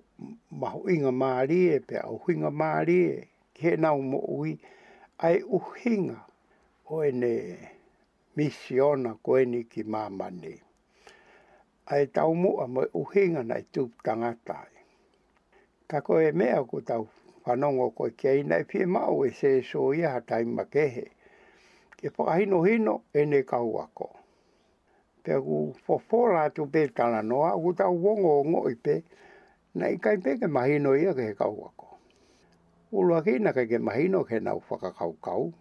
maho 0.62 0.84
inga 0.96 1.12
maari 1.22 1.64
pe 1.88 1.96
au 2.08 2.18
hinga 2.28 2.52
maari 2.62 3.00
e, 3.06 3.18
ke 3.56 3.78
nau 3.84 3.98
mo 4.12 4.20
ui, 4.40 4.52
ai 5.18 5.40
uhinga 5.60 6.20
o 6.94 7.00
ene 7.08 7.30
misiona 8.36 9.16
ko 9.24 9.38
ene 9.40 9.64
ki 9.72 9.84
mamane. 9.84 10.60
Ai 11.88 12.08
tau 12.12 12.36
mua 12.36 12.66
mo 12.74 12.84
uhinga 13.02 13.44
nei 13.50 13.64
tū 13.74 13.84
tangata. 14.06 14.58
Ka 15.90 15.98
koe 16.06 16.24
e 16.28 16.32
mea 16.40 16.60
ko 16.70 16.78
tau 16.90 17.04
whanongo 17.48 17.88
koe 17.98 18.10
e 18.12 18.18
kia 18.20 18.34
inai 18.44 18.64
pie 18.70 18.86
mau 18.96 19.18
e 19.24 19.30
se 19.40 19.50
so 19.70 19.80
ia 20.00 20.10
hatai 20.16 20.44
makehe. 20.58 21.06
Ke 21.98 22.06
whakahino 22.16 22.58
hino 22.68 22.96
ene 23.20 23.40
kauako. 23.52 24.10
Pea 25.24 25.38
ku 25.46 25.58
fofola 25.88 26.44
tu 26.56 26.64
pētana 26.74 27.22
noa, 27.30 27.52
ku 27.64 27.72
tau 27.80 27.94
wongo 28.04 28.32
o 28.44 28.44
ngoi 28.50 28.76
pe, 28.86 28.96
na 29.80 29.86
i 29.88 29.96
kai 30.04 30.18
pe 30.24 30.32
ke 30.44 30.48
mahino 30.56 30.92
ia 31.04 31.14
ke 31.18 31.24
he 31.32 31.34
kauako. 31.42 31.88
Ulua 32.92 33.24
kina 33.28 33.54
ke 33.56 33.64
ke 33.72 33.78
mahino 33.88 34.24
ke 34.30 34.38
nau 34.44 34.60
whakakaukau. 34.68 35.16
kau 35.24 35.54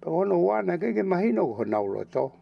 pe 0.00 0.10
ono 0.10 0.40
wana 0.44 0.78
ke 0.80 0.92
ke 0.96 1.02
mahino 1.04 1.44
ko 1.56 1.64
na 1.64 1.80
ulo 1.80 2.04
to 2.08 2.32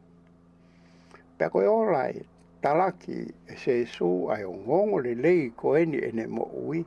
pe 1.39 1.47
ko 1.51 1.59
olai 1.59 2.23
talaki 2.63 3.27
e 3.51 3.55
se 3.57 3.85
su 3.87 4.31
ai 4.31 4.45
un 4.47 4.63
ngongo 4.63 4.99
le 5.03 5.15
lei 5.15 5.51
ko 5.59 5.75
eni 5.75 5.99
ene 5.99 6.25
mo 6.27 6.45
ui 6.69 6.87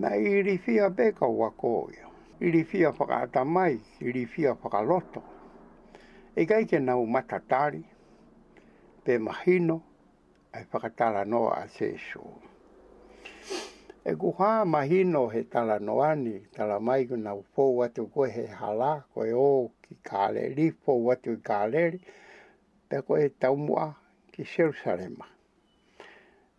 na 0.00 0.10
iri 0.16 0.56
fia 0.58 0.88
pe 0.96 1.12
ka 1.18 1.26
yo 1.28 1.88
ia 1.92 2.06
iri 2.40 2.64
fia 2.64 2.90
paka 2.92 3.16
atamai 3.24 3.80
iri 4.06 4.24
fia 4.32 4.54
paka 4.54 4.80
loto 4.80 5.22
e 6.36 6.42
kai 6.48 6.64
ke 6.64 6.78
na 6.80 6.96
umatatari 6.96 7.84
pe 9.04 9.18
mahino 9.18 9.76
ai 10.52 10.64
la 11.14 11.24
no 11.24 11.48
a 11.50 11.66
se 11.68 11.96
su 11.98 12.20
e 14.04 14.12
kuha 14.18 14.64
mahino 14.64 15.28
he 15.28 15.44
tala 15.44 15.78
noani, 15.78 16.42
tala 16.56 16.80
mai 16.80 17.06
kuna 17.06 17.34
ufou 17.36 17.82
atu 17.84 18.10
koe 18.10 18.28
he 18.28 18.46
hala, 18.46 19.04
koe 19.14 19.30
o 19.32 19.70
ki 19.92 20.08
kāle 20.08 20.42
li, 20.56 20.70
pō 20.86 20.94
watu 21.06 21.34
i 21.36 21.40
kāle 21.44 21.82
li, 21.92 21.98
pē 22.90 23.00
ko 23.06 23.18
e 23.20 23.28
taumua 23.40 23.88
ki 24.32 24.44
Sherusalema. 24.48 25.26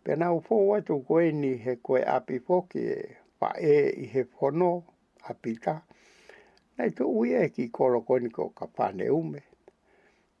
Pena 0.04 0.26
nā 0.28 0.30
u 0.36 0.42
pō 0.44 0.58
watu 0.68 0.98
koe 1.08 1.30
ni 1.34 1.54
he 1.64 1.74
koe 1.82 2.02
api 2.16 2.38
pōki 2.48 2.84
e 2.94 2.98
pā 3.40 3.54
e 3.58 3.76
i 4.04 4.08
he 4.12 4.24
pono 4.28 4.68
api 5.32 5.54
tā, 5.64 5.76
nai 6.78 6.90
tō 6.98 7.08
ui 7.22 7.32
e 7.40 7.46
ki 7.54 7.68
kolo 7.74 8.02
koe 8.06 8.20
ni 8.22 8.30
ko 8.34 8.50
ka 8.56 8.66
pāne 8.78 9.08
ume, 9.14 9.40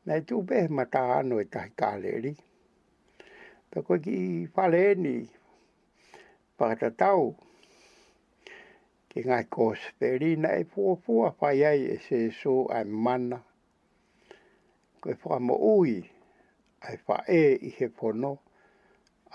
nai 0.06 0.20
tō 0.28 0.42
pē 0.50 0.66
he 0.66 0.74
mata 0.80 1.06
anu 1.18 1.40
e 1.42 1.46
tahi 1.50 1.72
kāle 1.80 2.14
li. 2.26 2.34
Pē 3.72 3.82
ki 4.04 4.18
pāle 4.54 4.82
e 4.92 4.94
ni, 5.00 5.16
pā 6.60 6.74
tatau, 6.78 7.32
ki 9.14 9.22
ngā 9.24 9.36
kōsperina 9.54 10.48
e 10.60 10.64
pōpua 10.70 11.26
pai 11.40 11.60
ai 11.66 11.82
e 11.90 11.96
se 12.04 12.18
so 12.38 12.54
ai 12.76 12.80
mana. 13.06 13.36
Ko 15.00 15.12
e 15.12 15.14
whaamo 15.22 15.54
ui 15.70 15.92
ai 16.86 16.96
wha 17.06 17.16
e 17.36 17.40
i 17.62 17.70
he 17.76 17.86
pono 17.98 18.32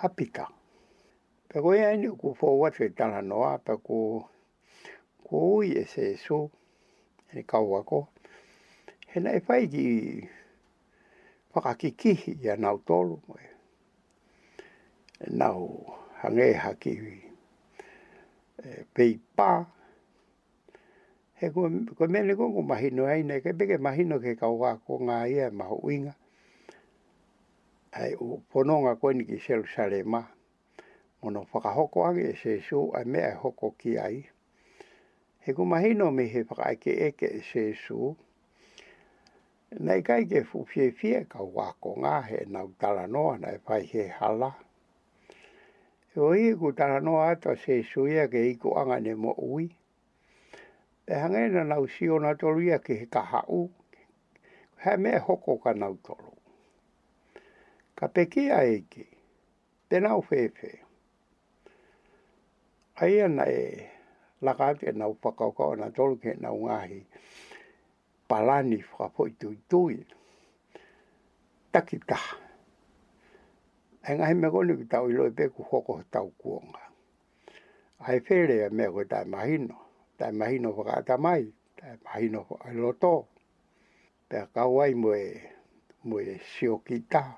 apika. 0.08 0.46
Pe 1.48 1.64
ko 1.64 1.70
e 1.78 1.86
aini 1.86 2.10
ku 2.20 2.34
pō 2.42 2.48
watu 2.62 2.84
e 2.84 2.90
tana 2.98 3.22
noa, 3.30 3.54
pe 3.66 3.74
ko 3.88 3.98
ko 5.30 5.36
ui 5.62 5.70
e 5.82 5.86
se 5.94 6.06
so, 6.26 6.40
e 7.32 7.40
ni 7.40 7.44
kaua 7.52 7.80
ko. 7.90 8.00
He 9.14 9.18
na 9.24 9.32
e 9.40 9.46
whai 9.48 9.64
ki 9.78 9.86
whakakikihi 11.56 12.32
i 12.44 12.52
anau 12.58 12.78
tolu. 12.88 13.16
E 15.24 15.32
nau 15.40 15.62
hangeha 16.20 16.72
kiwi. 16.84 17.16
E 17.16 17.29
Eh, 18.60 18.84
pei 18.94 19.14
pā. 19.40 19.64
He 21.40 21.48
ko 21.56 21.70
mene 22.12 22.34
ko 22.36 22.50
ko 22.52 22.62
mahino 22.68 23.06
ai 23.08 23.24
nei, 23.24 23.40
ke 23.42 23.54
peke 23.56 23.78
mahino 23.80 24.18
ke 24.20 24.34
kauha 24.36 24.74
ko 24.84 24.98
ngā 25.00 25.20
ia 25.32 25.48
e 25.48 25.52
maho 25.56 25.80
inga. 25.90 26.12
Ai 27.96 28.12
o 28.20 28.42
pononga 28.52 28.98
ko 29.00 29.14
ni 29.16 29.24
ki 29.24 29.40
selu 29.40 29.64
sare 29.76 30.02
ma. 30.04 30.22
Mono 31.24 31.46
whakahoko 31.54 32.04
ake 32.12 32.28
e 32.34 32.36
se 32.42 32.60
su, 32.68 32.84
ai 32.94 33.06
me 33.08 33.20
ai 33.24 33.32
e 33.32 33.36
hoko 33.40 33.72
ki 33.80 33.98
ai. 33.98 34.20
He 35.40 35.54
ko 35.56 35.64
mahino 35.64 36.12
me 36.12 36.28
he 36.28 36.44
whakaike 36.44 36.92
eke 37.08 37.28
e 37.40 37.42
se 37.52 37.70
e 37.70 37.74
su. 37.88 38.16
Nei 39.80 40.02
kai 40.04 40.26
ke 40.28 40.44
fufie 40.44 40.92
fie 40.92 41.24
kauha 41.32 41.72
ko 41.80 41.96
ngā 41.96 42.16
he 42.28 42.44
nau 42.52 42.68
talanoa 42.80 43.38
nei 43.40 43.58
pai 43.64 43.86
he 43.86 44.04
hala. 44.20 44.52
Ko 46.20 46.34
i 46.36 46.50
ku 46.60 46.74
tana 46.76 47.00
no 47.00 47.14
ata 47.24 47.54
se 47.56 47.76
suia 47.90 48.26
ke 48.32 48.40
i 48.52 48.56
ku 48.62 48.74
anga 48.80 48.98
ne 49.00 49.14
mo 49.26 49.32
ui. 49.44 49.68
E 51.08 51.14
hange 51.22 51.44
na 51.54 51.62
nau 51.64 51.86
si 51.94 52.10
o 52.12 52.18
na 52.20 52.34
tolu 52.42 52.60
ia 52.66 52.80
ke 52.84 52.94
he 53.00 53.06
kaha 53.06 53.40
u. 53.56 53.60
He 54.84 54.98
me 54.98 55.12
hoko 55.28 55.56
ka 55.64 55.72
nau 55.74 55.96
tolu. 56.08 56.34
Ka 57.96 58.08
peki 58.14 58.44
a 58.58 58.58
eke. 58.74 59.06
Te 59.88 60.00
nau 60.04 60.20
fefe. 60.32 60.74
Ai 63.00 63.22
ana 63.22 63.46
e 63.48 63.88
laka 64.44 64.66
ati 64.74 64.86
e 64.92 64.96
nau 65.00 65.16
pakauka 65.16 65.64
o 65.70 65.76
na 65.86 65.90
tolu 65.90 66.20
ke 66.20 66.36
nau 66.42 66.58
ngahi. 66.68 67.00
Palani 68.28 68.78
whakapoi 68.84 69.32
tui 69.40 69.56
tui. 69.72 70.04
Takitaha 71.72 72.49
ai 74.10 74.18
ngai 74.18 74.34
me 74.42 74.48
ko 74.50 74.64
ni 74.66 74.74
tau 74.90 75.06
lo 75.08 75.30
pe 75.38 75.46
ku 75.54 75.62
hoko 75.70 76.02
tau 76.12 76.34
kuonga 76.42 76.82
ai 78.10 78.18
fere 78.26 78.70
me 78.74 78.86
ko 78.94 79.04
ta 79.06 79.22
mahino 79.26 79.78
ta 80.18 80.32
mahino 80.34 80.74
ko 80.74 80.82
ta 81.08 81.16
mai 81.22 81.46
ta 81.78 81.94
mahino 82.06 82.42
ko 82.50 82.58
ai 82.66 82.74
lo 82.74 82.90
to 82.98 83.28
pe 84.30 84.42
ka 84.54 84.66
wai 84.66 84.94
mo 84.98 85.14
e 85.14 85.30
mo 86.10 86.18
e 86.20 86.42
sio 86.54 86.82
kita 86.82 87.38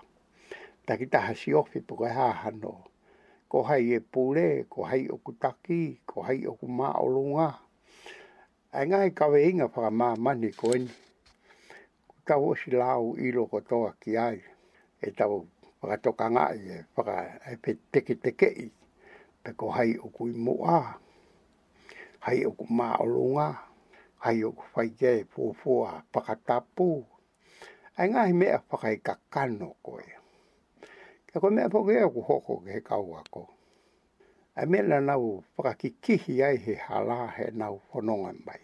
ta 0.88 0.96
kita 0.96 1.20
ha 1.20 1.34
sio 1.36 1.63
fi 1.68 1.80
po 1.84 1.96
ka 2.00 2.08
e 2.08 2.13
ha 2.16 2.32
hano 2.48 2.80
ko 3.51 3.63
hai 3.68 3.94
e 4.00 4.00
pure 4.00 4.63
ko 4.72 4.84
hai 4.88 5.12
o 5.12 5.18
ku 5.20 5.36
taki 5.36 6.00
ko 6.08 6.22
hai 6.24 6.48
o 6.48 6.56
ku 6.56 6.68
ma 6.72 6.96
o 7.04 7.08
lunga 7.12 7.51
ai 8.72 8.88
ngai 8.88 9.12
ka 9.12 9.28
ve 9.28 9.44
inga 9.44 9.68
pa 9.68 9.92
ma 9.92 10.16
mani 10.16 10.51
ko 10.56 10.72
ni 10.72 10.88
ta 12.24 12.40
wo 12.40 12.56
shi 12.56 12.72
lau 12.72 13.12
i 13.20 13.28
lo 13.36 13.44
ko 13.51 13.60
to 13.60 13.92
ki 14.00 14.16
ai 14.18 14.40
e 15.04 15.12
tau 15.12 15.50
whakatoka 15.81 16.25
ngai 16.35 16.59
e 16.59 16.77
whaka 16.95 17.15
e 17.53 17.55
pe 17.63 17.71
teke 17.91 18.13
teke 18.23 18.47
i 18.65 18.69
pe 19.43 19.50
ko 19.59 19.65
hai 19.77 19.91
o 19.97 20.07
kui 20.15 20.31
moa, 20.45 20.79
hai 22.25 22.39
o 22.45 22.51
kui 22.59 22.69
maa 22.79 23.50
hai 24.23 24.38
o 24.43 24.50
kui 24.57 24.67
whaike 24.75 25.11
e 25.19 25.23
pōpua 25.31 25.91
whakatapu. 26.13 26.88
Ai 28.00 28.07
ngai 28.11 28.31
mea 28.39 28.57
whakai 28.69 28.95
ka 29.07 29.13
kano 29.33 29.69
koe. 29.85 30.05
Ka 31.29 31.35
koe 31.41 31.50
mea 31.55 31.67
pōke 31.73 31.93
e 32.05 32.09
kui 32.13 32.21
hoko 32.29 32.53
ke 32.65 32.69
he 32.75 32.79
kaua 32.89 33.21
ko. 33.33 33.43
Ai 34.57 34.65
mea 34.71 34.81
na 34.89 35.00
nau 35.09 35.43
whakakikihi 35.57 36.35
ai 36.47 36.57
he 36.65 36.73
hala 36.85 37.19
he 37.38 37.45
nau 37.61 37.75
whanonga 37.89 38.31
mai. 38.47 38.61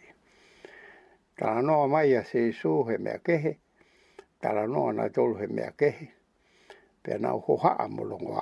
Tala 1.38 1.62
noa 1.68 1.88
mai 1.88 2.14
a 2.14 2.22
se 2.30 2.42
su 2.60 2.72
he 2.88 2.98
mea 3.06 3.18
kehe, 3.26 3.52
tala 4.42 4.64
noa 4.68 4.92
na 4.98 5.10
tolu 5.16 5.36
he 5.42 5.48
mea 5.48 5.72
kehe, 5.80 6.06
pe 7.08 7.16
na 7.18 7.30
ho 7.42 7.52
ha 7.64 7.72
amolongo 7.80 8.36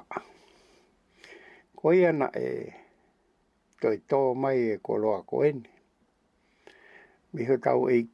ko 1.78 1.86
ia 1.94 2.10
na 2.20 2.28
e 2.48 2.74
toi 3.80 3.98
to 4.10 4.20
mai 4.42 4.58
e 4.58 4.76
ko 4.86 4.94
loa 5.04 5.22
ko 5.30 5.38
en 5.50 5.60
mi 7.34 7.44
ho 7.48 7.56
tau 7.66 7.86
e 7.96 8.10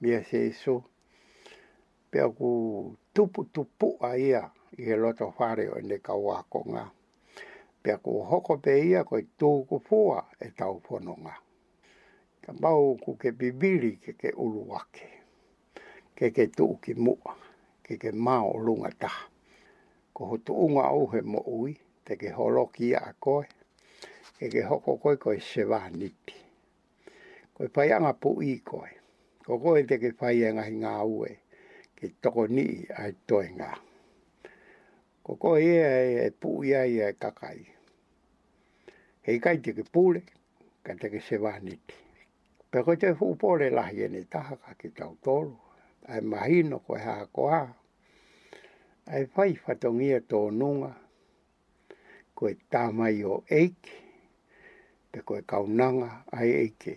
mi 0.00 0.08
a 0.16 0.20
se 0.28 0.40
so 0.62 0.74
pe 2.10 2.20
ku 2.40 2.48
tupu 3.14 3.40
tupu 3.54 3.88
a 4.00 4.10
ia 4.16 4.42
i 4.80 4.80
he 4.88 4.94
loto 5.02 5.26
whare 5.36 5.66
o 5.68 5.76
ne 5.88 5.96
ka 6.06 6.14
wā 6.26 6.36
ko 6.52 6.58
ngā. 6.72 6.84
Pea 7.84 7.96
ko 8.04 8.10
hoko 8.30 8.54
pe 8.64 8.72
ia 8.90 9.04
ko 9.04 9.18
i 9.20 9.24
tū 9.38 9.66
ku 9.68 9.76
pua 9.88 10.20
e 10.40 10.48
tau 10.58 10.74
pono 10.86 11.12
ngā. 11.24 11.34
Ka 12.44 12.50
mau 12.62 12.96
ku 13.02 13.10
ke 13.20 13.28
bibiri 13.40 13.92
ke 14.02 14.12
ke 14.20 14.30
uluake, 14.44 15.08
ke 16.16 16.26
ke 16.36 16.44
tū 16.56 16.68
ki 16.82 16.92
mua, 17.04 17.36
ke 17.84 17.94
ke 18.02 18.10
mao 18.16 18.56
lunga 18.66 18.88
taha 19.00 19.31
ko 20.12 20.24
ho 20.26 20.36
tu 20.38 20.52
unga 20.54 20.82
au 20.92 21.08
mo 21.24 21.40
ui, 21.46 21.72
te 22.04 22.16
ke 22.20 22.28
holo 22.36 22.64
ki 22.74 22.94
a 22.94 23.00
koe, 23.24 23.46
ke 24.38 24.46
ke 24.52 24.60
hoko 24.68 24.90
koe 25.02 25.16
koe 25.22 25.38
se 25.50 25.62
waha 25.70 25.90
nipi. 26.00 26.34
Koe 27.54 27.68
pai 27.74 27.88
anga 27.96 28.12
pu 28.20 28.30
i 28.42 28.52
koe, 28.68 28.90
ko 29.46 29.52
koe 29.62 29.80
te 29.88 29.96
ke 30.02 30.10
pai 30.20 30.36
anga 30.48 30.62
e 30.66 30.70
hinga 30.70 30.90
aue, 31.02 31.30
ke 31.96 32.06
toko 32.22 32.42
ni 32.56 32.66
ai 33.00 33.12
toi 33.28 33.48
ngā. 33.58 33.70
Ko 35.24 35.32
koe 35.42 35.58
ia 35.66 35.90
e, 36.06 36.10
e 36.28 36.30
pu 36.40 36.50
i 36.64 36.70
ai 36.82 36.94
e 36.98 37.08
kakai. 37.22 37.58
Hei 39.26 39.38
kai 39.44 39.56
te 39.64 39.70
ke 39.76 39.84
pule, 39.94 40.20
ka 40.84 40.92
te 41.00 41.06
ke 41.12 41.20
se 41.26 41.36
waha 41.44 41.60
nipi. 41.68 41.94
Pe 42.72 42.78
koe 42.84 42.96
te 43.00 43.08
hupore 43.18 43.68
lahi 43.78 44.04
ene 44.06 44.22
taha 44.32 44.54
ka 44.62 44.70
ki 44.80 44.88
tau 44.98 45.12
tolu, 45.24 45.54
ai 46.12 46.20
mahino 46.32 46.76
koe 46.86 46.98
haa 47.06 47.24
koe 47.32 47.72
ai 49.06 49.24
fai 49.34 49.54
fatongia 49.66 50.18
tō 50.30 50.40
nunga, 50.58 50.90
koe 52.36 52.52
tāmai 52.72 53.16
o 53.32 53.42
eike, 53.60 53.94
te 55.12 55.18
koe 55.28 55.40
kaunanga 55.50 56.08
ai 56.38 56.48
eike. 56.66 56.92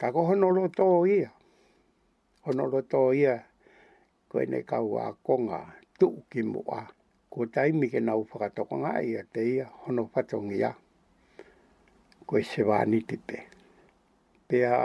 Ka 0.00 0.06
ko 0.14 0.20
honolo 0.28 0.62
tō 0.78 0.86
ia, 1.16 1.28
honolo 2.46 2.80
tō 2.92 3.02
ia, 3.22 3.34
koe 4.30 4.44
ne 4.50 4.58
kau 4.70 4.90
a 5.04 5.12
konga 5.26 5.60
tuu 5.98 6.16
ki 6.30 6.40
mua, 6.52 6.80
ko 7.32 7.38
taimi 7.54 7.86
ke 7.92 8.00
nau 8.06 8.20
whakatokonga 8.28 8.92
ia 9.10 9.22
te 9.32 9.40
ia 9.54 9.66
hono 9.84 10.04
fatongia, 10.14 10.70
koe 12.26 12.40
se 12.50 12.60
wāni 12.68 12.98
te 13.08 14.58
a 14.66 14.76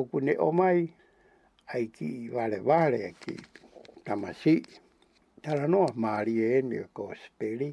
okune 0.00 0.34
o 0.42 0.48
mai, 0.58 0.78
ai 1.72 1.84
ki 1.94 2.08
wale 2.36 2.58
wale 2.68 3.14
ki 3.22 3.34
tamasi. 4.02 4.02
Tamasi 4.64 4.86
talanoa 5.42 5.92
maari 6.02 6.32
e 6.42 6.46
ene 6.58 6.76
e 6.76 6.84
ko 6.96 7.04
speli, 7.24 7.68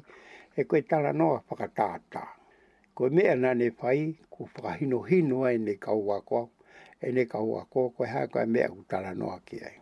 e 0.58 0.64
koe 0.68 0.82
talanoa 0.90 1.36
whakatata. 1.48 2.22
Koe 2.96 3.10
mea 3.16 3.34
nane 3.42 3.68
whai, 3.80 4.00
ku 4.32 4.40
whakahino 4.44 5.00
hino 5.10 5.38
e 5.54 5.58
ne 5.58 5.74
kaua 5.84 6.20
koa, 6.28 6.46
e 7.00 7.08
ne 7.12 7.24
kaua 7.32 7.60
koa, 7.72 7.88
koe 7.96 8.06
hae 8.14 8.26
koe 8.32 8.46
mea 8.54 8.68
ku 8.74 8.80
talanoa 8.90 9.36
ki 9.46 9.56
ai. 9.68 9.76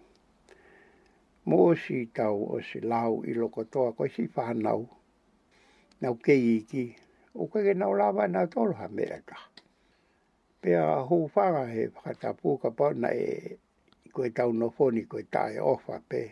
Mō 1.49 1.59
si 1.83 1.99
tau 2.17 2.39
o 2.57 2.61
si 2.69 2.81
lau 2.91 3.23
i 3.31 3.35
loko 3.35 3.63
toa, 3.73 3.93
koe 3.97 4.09
si 4.15 4.23
whanau, 4.37 4.81
nau 6.01 6.15
kei 6.25 6.45
iki, 6.57 6.85
o 7.35 7.43
koe 7.51 7.63
ke 7.67 7.75
nau 7.81 7.93
lawa 8.01 8.25
na 8.35 8.43
toroha 8.53 8.89
mea 8.97 9.19
ka. 9.29 9.39
Pea 10.63 10.83
hu 11.09 11.17
whanga 11.35 11.65
he 11.73 11.83
whakatapu 11.95 12.51
ka 12.63 12.71
pao 12.79 12.93
na 13.03 13.11
e 13.13 13.59
koe 14.15 14.29
tau 14.37 14.51
no 14.53 14.67
fōni 14.77 15.03
koe 15.11 15.23
tae 15.35 15.59
ofa 15.75 15.97
pe, 16.09 16.23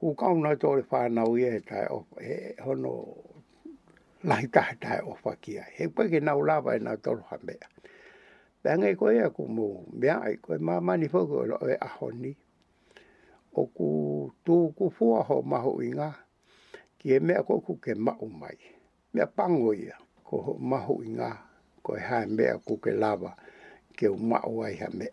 ku 0.00 0.14
kauna 0.16 0.56
to 0.56 0.76
le 0.80 0.84
fana 0.90 1.22
u 1.30 1.34
ye 1.42 1.52
tai 1.68 1.84
o 1.96 2.08
e 2.34 2.56
hono 2.64 2.92
lai 4.28 4.44
ta 4.54 4.62
tai 4.82 5.00
o 5.04 5.12
fa 5.22 5.32
kia 5.42 5.64
he 5.76 5.84
pa 5.94 6.02
ke 6.10 6.18
na 6.26 6.32
ula 6.40 6.56
ba 6.64 6.70
e 6.80 6.80
na 6.86 6.92
to 7.04 7.12
ha 7.28 7.36
me 7.46 7.54
ba 8.64 8.70
nge 8.80 8.90
ko 9.00 9.06
ya 9.18 9.26
ku 9.36 9.42
mu 9.56 9.66
me 10.00 10.08
ai 10.24 10.36
ko 10.44 10.50
ma 10.66 10.74
ma 10.86 10.92
ni 11.00 11.06
fo 11.12 11.20
ko 11.30 11.36
e 11.68 11.74
a 11.76 11.88
honi 12.00 12.32
o 13.60 13.62
ku 13.76 13.88
tu 14.44 14.56
ku 14.76 14.84
fo 14.96 15.06
ho 15.28 15.36
ma 15.50 15.58
ho 15.64 15.72
inga 15.86 16.10
ki 16.98 17.10
me 17.26 17.34
ko 17.46 17.54
ku 17.66 17.72
ke 17.84 17.92
ma 18.04 18.12
u 18.24 18.28
mai 18.40 18.56
me 19.14 19.22
pango 19.36 19.70
ya 19.86 19.96
ko 20.26 20.36
ma 20.70 20.78
ho 20.86 20.94
inga 21.06 21.30
ko 21.84 21.92
ha 22.06 22.18
me 22.36 22.44
ku 22.66 22.74
ke 22.82 22.90
lava 23.02 23.32
ke 23.96 24.06
u 24.08 24.16
ma 24.30 24.38
u 24.52 24.64
ai 24.66 24.74
ha 24.80 24.88
me 24.98 25.06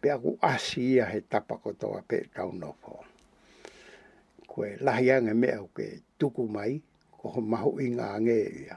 pe 0.00 0.06
aku 0.14 0.30
asia 0.52 1.04
he 1.12 1.18
pa 1.48 1.56
ko 1.62 1.70
to 1.80 1.88
pe 2.08 2.18
tau 2.36 2.50
no 2.60 2.70
fo 2.84 2.94
koe 4.54 4.76
lahianga 4.84 5.34
mea 5.34 5.60
o 5.64 5.66
ke 5.76 6.02
tuku 6.20 6.44
mai, 6.48 6.82
ko 7.18 7.28
ho 7.32 7.40
maho 7.40 7.80
inga 7.80 8.04
ange 8.16 8.40
ia. 8.64 8.76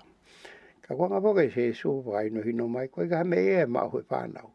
Ka 0.81 0.95
kwanga 0.95 1.19
poke 1.21 1.51
se 1.51 1.73
su 1.73 1.99
vai 2.01 2.29
no 2.29 2.41
hino 2.41 2.67
mai, 2.67 2.87
koe 2.87 3.07
ga 3.11 3.23
mei 3.23 3.59
e 3.61 3.65
maho 3.67 3.99
e 3.99 4.03
pānau. 4.07 4.49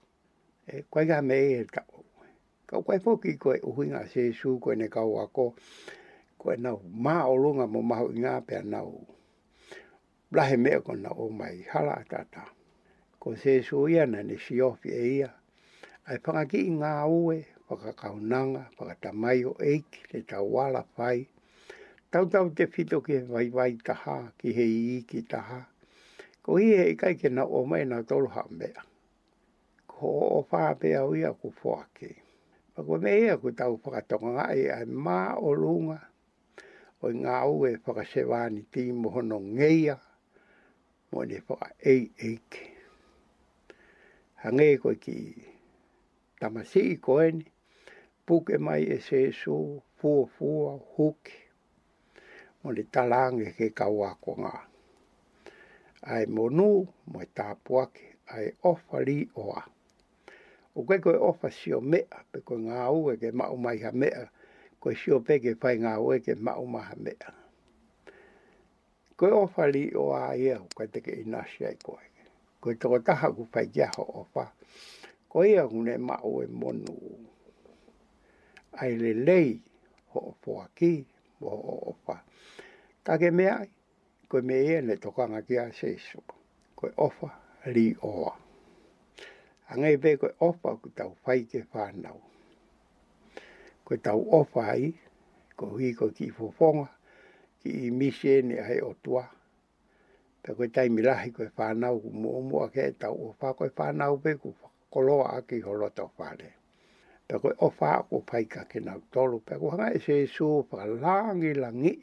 E, 0.67 0.85
koe 0.91 1.05
ga 1.07 1.21
mei 1.21 1.61
e 1.61 1.65
tako. 1.65 2.05
Ka 2.67 2.81
koe 2.81 2.99
poki 3.05 3.37
koe 3.39 3.61
uhinga 3.61 4.07
se 4.09 4.33
su 4.33 4.59
koe 4.65 4.75
ne 4.77 4.89
kau 4.89 5.21
ko 5.33 5.55
koe 6.41 6.55
na 6.57 6.73
maa 6.89 7.27
o 7.29 7.35
lunga 7.37 7.67
mo 7.67 7.83
maho 7.83 8.09
inga 8.17 8.41
pia 8.49 8.63
nau. 8.63 9.05
Lahe 10.33 10.57
mea 10.57 10.81
kona 10.81 11.11
o 11.11 11.29
mai 11.29 11.67
hala 11.69 12.01
tata. 12.09 12.49
Ko 13.21 13.37
se 13.37 13.61
su 13.63 13.77
iana 13.89 14.23
ne 14.25 14.39
si 14.39 14.61
ofi 14.61 14.89
e 14.89 15.05
ia. 15.19 15.33
Ai 16.07 16.19
pangaki 16.25 16.65
inga 16.67 17.05
ue, 17.07 17.45
whakakaunanga, 17.71 18.63
whakatamai 18.77 19.45
o 19.47 19.53
eiki, 19.63 20.01
le 20.13 20.21
tawala 20.23 20.85
whai. 20.97 21.29
Tau 22.11 22.25
tau 22.27 22.49
te 22.51 22.65
whito 22.67 23.01
ke 23.01 23.13
he 23.23 23.25
vai 23.33 23.49
vai 23.49 23.73
taha, 23.87 24.33
ki 24.39 24.53
he 24.53 24.65
i 24.99 25.03
ki 25.11 25.23
taha. 25.23 25.63
Ko 26.43 26.57
hi 26.59 26.67
he 26.83 26.95
kai 26.99 27.15
ke 27.15 27.29
na 27.31 27.47
o 27.47 27.65
mai 27.65 27.85
na 27.85 28.03
tolu 28.03 28.27
hambea. 28.35 28.83
Ko 29.87 30.07
o 30.37 30.39
whaapea 30.51 31.07
ui 31.07 31.25
aku 31.31 31.53
whuake. 31.63 32.11
Pako 32.75 32.99
me 33.03 33.11
ea 33.27 33.37
ku 33.43 33.53
tau 33.55 33.77
whakatonga 33.83 34.31
ngai 34.39 34.67
ai 34.77 34.85
mā 35.05 35.21
o 35.39 35.55
lunga. 35.63 36.01
O 37.03 37.09
i 37.15 37.17
ngā 37.23 37.37
ue 37.47 37.71
whakasewani 37.87 38.67
ti 38.73 38.83
mohono 38.93 39.39
ngeia. 39.41 39.97
Mo 41.15 41.23
ne 41.25 41.39
whaka 41.49 41.71
ei 41.93 42.11
eike. 42.19 42.65
Hangei 44.43 44.77
koe 44.83 44.95
ki 44.97 45.15
tamasi 46.43 46.81
i 46.97 46.97
koeni 46.97 47.47
puke 48.31 48.59
mai 48.59 48.85
e 48.87 49.01
se 49.03 49.33
so 49.33 49.83
fua 49.99 50.27
fua 50.39 50.79
huke. 50.97 51.35
Mo 52.63 52.69
le 52.73 52.83
talange 52.93 53.51
ke 53.59 53.67
kaua 53.75 54.15
ko 54.23 54.37
ngā. 54.39 54.53
Ai 56.07 56.29
monu 56.31 56.87
mo 57.11 57.19
e 57.25 57.27
tāpuake 57.39 58.05
ai 58.31 58.53
ofa 58.63 59.01
li 59.03 59.25
oa. 59.35 59.65
O 60.79 60.85
koe 60.87 61.01
koe 61.03 61.19
ofa 61.19 61.51
sio 61.51 61.81
mea 61.81 62.21
pe 62.31 62.39
koe 62.47 62.61
ngā 62.69 62.85
ue 62.95 63.17
ke 63.19 63.33
mao 63.35 63.57
mai 63.59 63.83
ha 63.83 63.91
mea. 63.95 64.23
Koe 64.81 64.95
sio 64.95 65.19
pe 65.27 65.41
ke 65.43 65.57
pai 65.63 65.81
ngā 65.83 65.97
ue 65.99 66.21
ke 66.23 66.39
mao 66.39 66.63
mai 66.71 66.85
ha 66.87 66.95
mea. 67.03 67.33
Koe 69.19 69.33
ofa 69.43 69.67
li 69.75 69.89
oa 70.05 70.23
ia 70.39 70.61
o 70.63 70.69
koe 70.77 70.87
teke 70.87 71.19
inasi 71.25 71.67
ai 71.67 71.75
koe. 71.83 71.99
Koe 72.63 72.79
toko 72.79 72.99
taha 73.11 73.35
ku 73.35 73.49
pai 73.53 73.67
whai 73.67 73.75
jaha 73.75 74.07
ofa. 74.23 74.47
Koe 75.29 75.51
ia 75.51 75.67
hune 75.73 75.99
mao 75.99 76.39
e 76.45 76.47
monu 76.47 76.99
ai 78.73 78.97
le 78.99 79.13
lei 79.27 79.61
ho 80.13 80.21
po 80.43 80.53
aki 80.65 80.93
mo 81.41 81.51
opa 81.91 82.17
ta 83.05 83.13
ke 83.21 83.29
me 83.37 83.47
ko 84.31 84.39
me 84.47 84.55
e 84.55 84.77
le 84.87 84.95
toka 85.05 85.25
nga 85.31 85.41
kia 85.49 85.65
se 85.79 85.91
so 86.07 86.19
ko 86.79 86.87
ofa 87.07 87.29
li 87.75 87.87
oa 88.11 88.33
anga 89.71 89.89
i 89.91 89.97
be 90.03 90.11
ko 90.21 90.29
ofa 90.49 90.71
ko 90.81 90.87
tau 90.99 91.13
fai 91.25 91.41
ke 91.51 91.61
fa 91.73 91.85
nau 92.05 92.19
ko 93.87 93.93
tau 94.07 94.21
ofa 94.41 94.61
ai 94.77 94.85
ko 95.59 95.65
hi 95.81 95.89
ko 95.99 96.07
ki 96.17 96.27
fo 96.37 96.47
fonga 96.59 96.89
ki 97.61 97.71
i 97.87 97.91
mise 97.99 98.35
ni 98.49 98.57
ai 98.69 98.79
o 98.81 98.91
tua 99.05 99.25
pe 100.43 100.51
ko 100.57 100.65
tai 100.75 100.89
mi 100.95 101.03
lahi 101.09 101.29
ko 101.37 101.43
fa 101.59 101.67
nau 101.83 101.97
mo 102.21 102.33
mo 102.51 102.61
ke 102.75 102.85
tau 103.03 103.15
ofa 103.29 103.49
ko 103.59 103.65
fa 103.79 103.87
nau 104.01 104.13
be 104.23 104.33
ku 104.43 104.49
koloa 104.93 105.27
aki 105.39 105.57
holo 105.67 105.89
tau 105.99 106.11
fa 106.17 106.29
pe 107.31 107.39
ko 107.43 107.51
o 107.65 107.69
fa 107.71 107.91
ko 108.11 108.19
pai 108.31 108.45
ka 108.53 108.65
ke 108.71 108.81
na 108.83 108.97
tolo 109.15 109.39
pe 109.47 109.55
ko 109.61 109.71
hanga 109.71 109.87
e 109.95 109.99
se 110.03 110.17
su 110.35 110.47
pa 110.71 110.83
langi 111.03 111.53
langi 111.63 111.95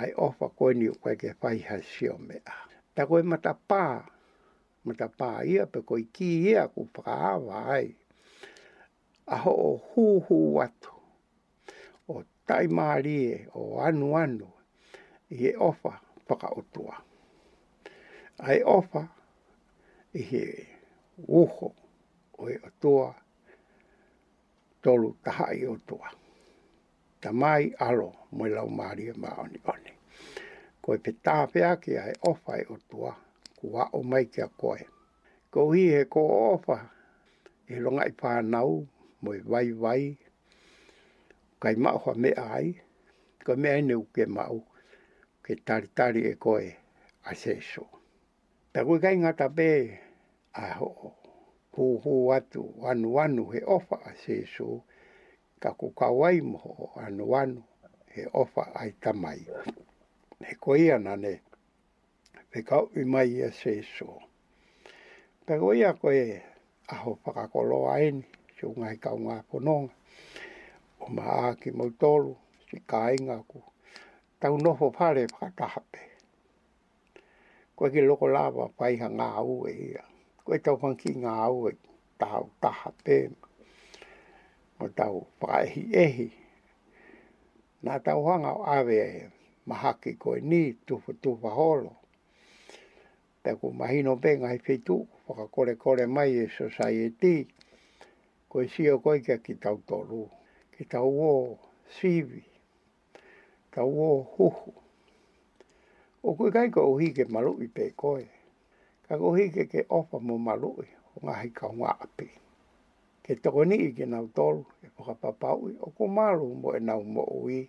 ai 0.00 0.08
o 0.26 0.28
fa 0.38 0.48
ko 0.56 0.70
ni 0.78 0.88
koe 1.02 1.14
ke 1.20 1.32
pai 1.42 1.58
ha 1.68 1.76
si 1.90 2.08
o 2.08 2.16
me 2.28 2.40
a 2.54 2.56
pe 2.94 3.04
koe 3.10 3.20
mata 3.32 3.52
pa 3.70 3.84
mata 4.88 5.08
pa 5.20 5.30
ia 5.52 5.66
pe 5.72 5.80
ko 5.88 6.00
ki 6.16 6.30
ia 6.52 6.64
ku 6.72 6.88
pa 6.96 7.36
vai 7.44 7.84
a 9.36 9.36
ho 9.44 9.54
hu 9.92 10.04
hu 10.26 10.38
watu 10.56 10.92
o 12.16 12.22
tai 12.48 12.66
mari 12.80 13.16
e, 13.32 13.34
o 13.60 13.80
anu 13.84 14.08
anu 14.24 14.48
ye 15.40 15.52
ofa 15.68 15.92
paka 16.28 16.48
otua 16.62 16.96
ai 18.48 18.60
ofa 18.78 19.02
ihe 20.16 20.44
uho 21.40 21.68
oi 22.40 22.56
otua 22.66 23.12
tolu 24.82 25.16
taha 25.24 25.46
i 25.54 25.66
otua. 25.66 26.10
Ta 27.20 27.32
mai 27.32 27.72
alo 27.78 28.12
mo 28.36 28.44
lau 28.56 28.68
maari 28.78 29.02
e 29.08 29.12
oni 29.44 29.58
oni. 29.74 29.92
Koe 30.82 30.96
pe 31.04 31.10
taha 31.24 31.72
ki 31.82 31.90
ai 32.04 32.14
ofa 32.30 32.52
i 32.56 32.62
e 32.64 32.68
otua, 32.74 33.10
ku 33.58 33.64
wa 33.74 33.82
o 33.96 34.02
mai 34.10 34.24
kia 34.34 34.48
koe. 34.60 34.80
Ko 35.52 35.60
hi 35.72 35.84
he 35.94 36.02
ko 36.14 36.20
ofa, 36.54 36.76
e 37.68 37.74
longa 37.84 38.02
i 38.10 38.14
pānau, 38.20 38.72
mo 39.22 39.30
i 39.34 39.40
vai 39.50 39.68
vai, 39.82 40.04
kai 41.62 41.74
mao 41.82 41.98
hoa 42.02 42.14
mea 42.22 42.42
ai, 42.56 42.66
ko 43.44 43.52
mea 43.62 43.74
ene 43.82 43.94
uke 44.04 44.24
mao, 44.36 44.58
ke 45.44 45.52
tari 45.66 45.88
tari 45.98 46.22
e 46.32 46.34
koe 46.44 46.64
a 47.28 47.32
so. 47.70 47.84
Pe 48.72 48.78
kui 48.86 48.98
kai 49.02 49.14
ngata 49.20 49.46
pe, 49.56 49.68
a 50.64 50.74
ho'o 50.80 51.10
hu 51.76 51.98
hu 52.02 52.32
atu 52.34 52.66
wan 52.82 52.98
wan 53.14 53.36
he 53.54 53.60
ofa 53.64 53.96
a 54.10 54.12
so 54.56 54.82
ka 55.62 55.70
ku 55.78 55.94
kawai 55.94 56.40
mo 56.42 56.90
anu 56.98 57.24
wan 57.30 57.62
he 58.12 58.26
ofa 58.34 58.62
ai 58.74 58.90
tamai 59.00 59.46
he 60.46 60.54
ko 60.58 60.74
ia 60.76 60.98
nane 60.98 61.34
pe 62.50 62.62
ka 62.66 62.86
i 62.98 63.04
mai 63.06 63.30
a 63.46 63.52
so 63.54 64.18
pe 65.46 65.54
ko 65.62 65.70
ia 65.72 65.92
ko 65.94 66.10
e 66.10 66.42
a 66.90 66.94
ho 67.06 67.14
pa 67.24 67.30
ka 67.38 67.46
kolo 67.46 67.86
ain 67.86 68.24
chu 68.58 68.74
ngai 68.76 68.96
ka 68.98 69.10
nga 69.14 69.44
ko 69.50 69.58
no 69.62 69.76
o 70.98 71.06
ma 71.06 71.54
ki 71.54 71.70
mo 71.70 71.86
tolu 72.00 72.34
si 72.68 72.78
ka 72.82 73.10
inga 73.14 73.44
ku 73.46 73.62
ta 74.42 74.48
no 74.50 74.72
ho 74.74 74.88
pare 74.90 75.26
pa 75.30 75.54
ka 75.58 75.68
ta 75.70 75.70
pe 75.90 76.00
ko 77.78 77.86
ki 77.94 78.00
lo 78.02 78.16
ko 78.18 78.26
la 78.26 78.50
pa 78.50 78.66
pai 78.78 78.96
ha 78.98 79.06
nga 79.08 79.28
u 79.42 79.66
e 79.70 79.74
ia 79.94 80.02
koe 80.50 80.58
tau 80.66 80.76
whanki 80.82 81.12
ngā 81.22 81.30
au 81.46 81.68
e 81.70 81.76
tau 82.18 82.48
taha 82.62 82.90
pēma. 83.06 83.48
Mo 84.78 84.88
tau 84.98 85.16
whaehi 85.42 85.82
ehi. 86.04 86.26
Nā 87.86 87.94
tau 88.04 88.24
hanga 88.26 88.52
o 88.58 88.62
awe 88.66 88.96
e 88.96 89.28
mahaki 89.66 90.16
koe 90.18 90.40
ni 90.42 90.72
tufa 90.86 91.12
tufa 91.22 91.50
holo. 91.58 91.92
Te 93.44 93.50
ku 93.60 93.70
mahino 93.78 94.16
pē 94.22 94.30
ngai 94.40 94.58
whetu, 94.66 95.06
whakakore 95.28 95.74
kore 95.76 95.76
kore 95.76 96.06
mai 96.06 96.30
e 96.34 96.46
society. 96.58 97.46
Koe 98.48 98.66
sio 98.74 98.98
koe 98.98 99.18
kia 99.24 99.38
ki 99.44 99.54
tau 99.54 99.78
toru. 99.88 100.26
Ki 100.76 100.84
tau 100.84 101.10
o 101.32 101.58
sivi. 102.00 102.42
Tau 103.74 103.86
o 103.86 104.10
huhu. 104.36 104.74
O 106.22 106.34
kui 106.36 106.50
kai 106.50 106.68
ko 106.70 106.80
uhi 106.92 107.14
ke 107.16 107.24
malu 107.32 107.54
i 107.62 107.66
pē 107.70 107.92
koe. 107.96 108.28
E, 109.10 109.14
ka 109.14 109.18
ko 109.18 109.30
hike 109.34 109.64
ke 109.66 109.82
ofa 109.90 110.20
mo 110.22 110.36
malui 110.38 110.86
o 111.18 111.20
ngā 111.26 111.34
hika 111.42 111.66
o 111.66 111.72
ngā 111.74 111.92
api. 112.04 112.28
Ke 113.26 113.34
toko 113.42 113.64
ni 113.66 113.74
ike 113.88 114.06
nau 114.06 114.28
tolu 114.38 114.62
e 114.86 114.86
poka 114.94 115.16
papaui 115.22 115.72
o 115.82 115.88
ko 115.98 116.06
malu 116.06 116.46
mo 116.62 116.70
e 116.78 116.78
nau 116.78 117.02
mo 117.02 117.24
ui. 117.40 117.64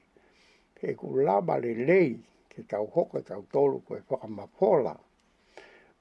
Ke 0.78 0.94
ku 0.94 1.10
laba 1.18 1.58
lei 1.62 2.14
ke 2.50 2.62
tau 2.70 2.86
hoko 2.94 3.22
tau 3.26 3.42
tolu 3.52 3.80
ko 3.88 3.98
e 3.98 4.04
poka 4.08 4.28
pola. 4.58 4.94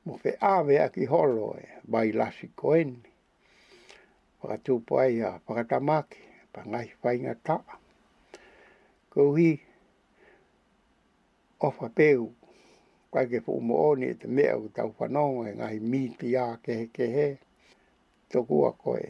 Mo 0.05 0.17
fe 0.21 0.37
ave 0.41 0.77
a 0.79 0.91
ki 0.93 1.05
holo 1.09 1.57
e 1.57 1.65
vai 1.89 2.13
lasi 2.13 2.47
koeni. 2.61 3.01
Paka 4.43 4.59
tupo 4.59 4.99
ai 4.99 5.23
a 5.23 5.41
paka 5.47 5.65
tamake, 5.65 6.21
pa 6.53 6.61
ngai 6.69 6.93
whainga 7.01 7.35
taa. 7.35 7.79
Ko 9.09 9.33
ofa 11.61 11.89
peu 11.89 12.29
kai 13.13 13.27
ke 13.29 13.41
fu 13.43 13.59
mo 13.61 13.75
oni 13.91 14.15
te 14.15 14.27
me 14.29 14.45
au 14.55 14.69
tau 14.77 14.91
pano 14.99 15.27
e 15.43 15.51
ngai 15.59 15.79
mi 15.91 16.03
te 16.19 16.27
ia 16.35 16.47
ke 16.65 16.75
ke 16.95 17.05
he 17.17 17.29
to 18.31 18.39
kua 18.49 18.71
koe 18.85 19.03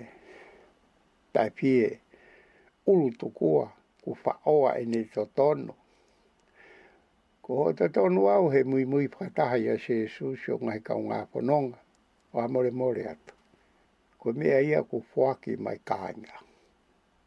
tai 1.34 1.48
pie 1.56 1.86
ulu 2.90 3.08
to 3.20 3.26
kua 3.38 3.66
ku 4.04 4.10
fa 4.22 4.32
oa 4.54 4.70
e 4.80 4.84
ni 4.92 5.00
to 5.14 5.22
tono 5.36 5.74
ko 7.44 7.50
ho 7.60 7.66
te 7.78 7.86
tono 7.96 8.22
au 8.36 8.44
he 8.52 8.60
mui 8.70 8.84
mui 8.92 9.06
pataha 9.14 9.56
ia 9.64 9.76
se 9.86 9.96
su 10.14 10.26
sio 10.40 10.56
ngai 10.66 10.80
kau 10.88 11.02
ngā 11.08 11.18
pononga 11.32 11.78
o 12.34 12.40
a 12.40 12.46
more 12.52 12.70
more 12.80 13.02
atu 13.12 13.34
ko 14.20 14.28
mea 14.38 14.58
ia 14.70 14.80
ku 14.90 14.98
fuaki 15.12 15.52
mai 15.64 15.76
kāinga 15.90 16.36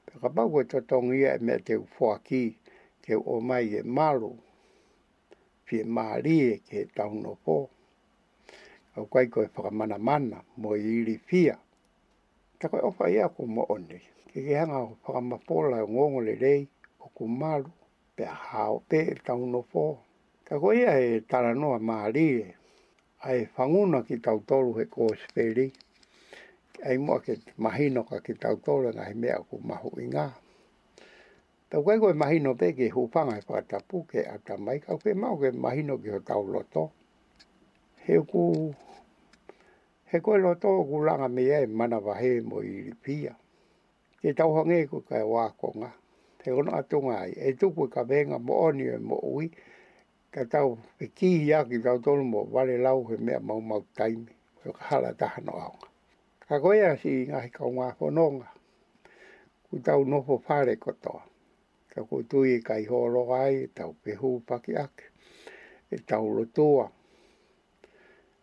pe 0.06 0.14
ka 0.22 0.28
pau 0.36 0.52
e 0.60 0.64
to 0.72 0.80
tongi 0.90 1.18
ia 1.22 1.32
e 1.38 1.44
me 1.46 1.56
te 1.66 1.74
u 1.76 1.86
fuaki 1.96 2.44
ke 3.06 3.14
o 3.32 3.36
mai 3.50 3.66
e 3.80 3.86
maru 3.98 4.34
fie 5.68 5.82
maari 5.94 6.38
e 6.52 6.58
ke 6.70 6.80
tauno 6.98 7.32
pō. 7.46 7.56
o 9.02 9.06
kai 9.14 9.26
koe 9.34 9.48
whakamana 9.56 9.98
mana 10.08 10.38
mana 10.38 10.38
mo 10.62 10.70
iri 10.96 11.16
fia. 11.28 11.56
Ta 12.60 12.68
ko 12.72 12.78
ofa 12.90 13.06
ia 13.16 13.26
ko 13.36 13.42
mo 13.56 13.64
onde. 13.76 13.98
Ke 14.30 14.40
ke 14.46 14.54
hanga 14.60 14.78
o 14.86 14.98
whakamapola 15.04 15.78
o 15.82 15.86
e 15.86 15.90
ngongo 15.94 16.20
le 16.28 16.36
le 16.44 16.56
o 17.04 17.10
ku 17.16 17.26
maru 17.42 17.72
pe 18.16 18.24
hao 18.48 18.76
pe 18.90 19.00
e 19.12 19.16
tau 19.26 19.42
tauno 19.42 19.60
pō. 19.72 19.86
Ta 20.46 20.54
koe 20.62 20.76
ia 20.82 20.94
e 21.08 21.12
taranoa 21.32 21.80
maari 21.90 22.28
e. 22.46 22.54
Ai 23.28 23.40
whanguna 23.58 24.00
ki 24.08 24.16
tau 24.26 24.38
tolu 24.50 24.70
he 24.78 24.84
ko 24.94 25.04
speri. 25.26 25.68
Ai 26.88 26.98
mo 27.06 27.16
ke 27.26 27.34
mahino 27.64 28.02
ka 28.10 28.18
ki 28.26 28.34
tau 28.44 28.56
tolu 28.66 28.90
na 28.96 29.04
he 29.10 29.14
mea 29.22 29.38
ku 29.50 29.56
mahu 29.70 29.90
i 30.06 30.08
Ta 31.74 31.80
koe 31.86 31.98
koe 32.00 32.14
mahino 32.14 32.52
pe 32.60 32.68
ke 32.78 32.88
hupanga 32.96 33.34
e 33.42 33.42
whakatapu 33.48 33.98
ke 34.10 34.20
ata 34.36 34.54
mai 34.66 34.78
kau 34.84 34.98
pe 35.04 35.12
mau 35.22 35.36
ke 35.42 35.50
no 35.88 35.96
ke 36.04 36.14
tau 36.30 36.44
loto. 36.54 36.84
He 38.06 38.16
ku... 38.32 38.44
He 40.10 40.18
koe 40.26 40.38
loto 40.46 40.70
ku 40.88 40.96
langa 41.08 41.28
me 41.36 41.42
e 41.42 41.62
mana 41.80 41.98
wahe 42.08 42.32
mo 42.50 42.58
i 42.74 42.94
pia. 43.04 43.34
Ke 44.22 44.30
tau 44.38 44.50
hange 44.56 44.80
ku 44.92 45.00
kai 45.10 45.26
wakonga. 45.34 45.90
Te 46.40 46.48
ono 46.58 46.72
atunga 46.80 47.16
ai. 47.26 47.32
E 47.32 47.50
tuku 47.60 47.84
e 47.88 47.90
ka 47.94 48.02
venga 48.10 48.38
mo 48.48 48.54
oni 48.68 48.84
e 48.84 48.98
mo 49.10 49.18
ui. 49.36 49.48
Ka 50.34 50.42
tau 50.54 50.70
pe 51.00 51.06
kihi 51.18 51.54
a 51.58 51.66
ki 51.70 51.78
tau 51.86 51.98
tolu 52.06 52.24
mo 52.34 52.40
vale 52.54 52.76
lau 52.86 52.98
he 53.10 53.16
mea 53.26 53.40
mau 53.48 53.62
mau 53.70 53.82
taimi. 53.98 54.30
Ke 54.62 54.70
kahala 54.78 55.12
tahano 55.20 55.54
aonga. 55.64 55.88
Ka 56.48 56.56
koea 56.64 56.94
si 57.02 57.12
ngahi 57.30 57.50
kaunga 57.58 57.88
fononga. 57.98 58.50
Ku 59.74 59.82
tau 59.88 60.00
nopo 60.12 60.34
pare 60.48 60.76
kotoa 60.86 61.24
ka 61.96 62.02
ko 62.10 62.18
tui 62.30 62.50
e 62.58 62.60
kai 62.68 62.84
horo 62.92 63.24
ai, 63.44 63.56
e 63.56 63.68
tau 63.78 63.92
pehu 64.04 64.30
paki 64.48 64.72
ake, 64.86 65.04
e 65.92 65.98
tau 66.10 66.26
lotoa. 66.36 66.86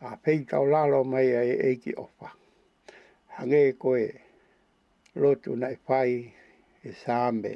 A 0.00 0.10
pei 0.22 0.38
tau 0.50 0.64
lalo 0.72 0.98
mai 1.12 1.28
a 1.36 1.42
e 1.44 1.54
eiki 1.68 1.90
opa. 2.04 2.28
Hange 3.34 3.60
e 3.68 3.72
koe, 3.82 4.04
lotu 5.22 5.50
na 5.60 5.66
e 5.68 5.78
pai 5.88 6.12
e 6.84 6.90
sāme 7.04 7.52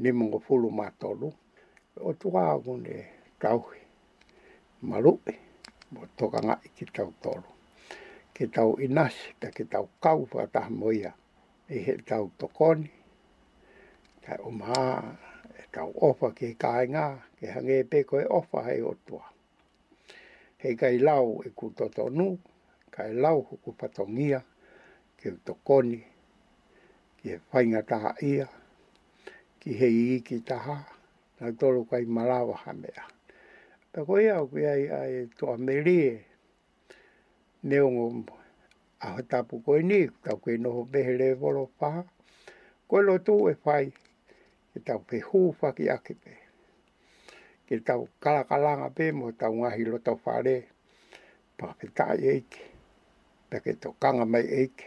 ni 0.00 0.08
mongo 0.18 0.38
fulu 0.46 0.68
mātolu. 0.78 1.28
O 2.06 2.12
tu 2.12 2.18
tuka 2.20 2.42
agone 2.54 2.94
tauhi, 3.42 3.80
marupe, 4.90 5.32
mo 5.92 6.00
toka 6.18 6.40
ngā 6.46 6.54
i 6.68 6.70
ki 6.76 6.84
tau 6.96 7.10
tolu. 7.24 7.48
Ke 8.36 8.44
tau 8.54 8.76
inas, 8.86 9.16
ta 9.40 9.48
ke 9.56 9.64
tau 9.72 9.84
kau 10.04 10.18
whakatahamoia, 10.30 11.10
e 11.68 11.76
he 11.86 11.92
tau 12.10 12.30
tokoni, 12.38 12.90
kai 14.28 14.38
o 14.44 14.50
maa, 14.50 15.00
e 15.56 15.62
kau 15.74 15.88
ofa 16.08 16.28
ke 16.38 16.48
kai 16.62 16.84
ngā, 16.92 17.06
ke 17.40 17.46
hange 17.54 17.76
e 17.80 17.84
peko 17.90 18.16
e 18.20 18.24
ofa 18.38 18.60
hei 18.66 18.80
o 18.84 18.92
tua. 19.08 19.24
Hei 20.62 20.76
kai 20.76 20.98
lau 21.00 21.38
e 21.48 21.52
ku 21.58 21.70
toto 21.78 22.08
nu, 22.18 22.26
kai 22.92 23.08
lau 23.24 23.38
huku 23.48 23.70
patongia, 23.80 24.40
ke 25.18 25.28
utokoni, 25.36 25.98
ke 27.22 27.30
whainga 27.52 27.80
taha 27.90 28.10
ia, 28.30 28.44
ki 29.60 29.70
hei 29.80 30.02
iki 30.16 30.40
taha, 30.50 30.76
na 31.40 31.52
tolu 31.60 31.86
kai 31.90 32.02
marawa 32.16 32.56
hamea. 32.64 33.04
Ta 33.92 34.04
koe 34.08 34.26
au 34.32 34.46
ki 34.52 34.66
ai 34.72 34.84
ai 34.98 35.14
tua 35.38 35.56
merie, 35.58 36.10
neongo 37.64 38.04
ahatapu 39.00 39.62
koe 39.64 39.80
ni, 39.90 40.02
tau 40.24 40.36
koe 40.40 40.56
noho 40.64 40.82
behele 40.92 41.32
volo 41.44 41.64
paha, 41.80 42.04
koe 42.88 43.02
lo 43.08 43.16
tu 43.24 43.38
e 43.52 43.56
whai, 43.64 43.86
e 44.78 44.82
tau 44.86 44.98
pe 45.10 45.18
hufa 45.20 45.68
ki 45.76 45.84
ake 45.90 46.14
pe. 46.24 46.32
Ke 47.66 47.74
tau 47.86 48.06
kalakalanga 48.22 48.88
pe 48.96 49.12
mo 49.18 49.26
tau 49.40 49.52
ngahi 49.60 49.82
lo 49.90 49.98
tau 50.06 50.16
whare, 50.24 50.56
pa 51.58 51.66
ke 51.78 51.86
tai 51.98 52.18
eike, 52.34 52.64
pe 53.50 53.56
ke 53.64 53.72
tau 53.82 53.92
kanga 54.02 54.24
mai 54.32 54.46
eike, 54.62 54.86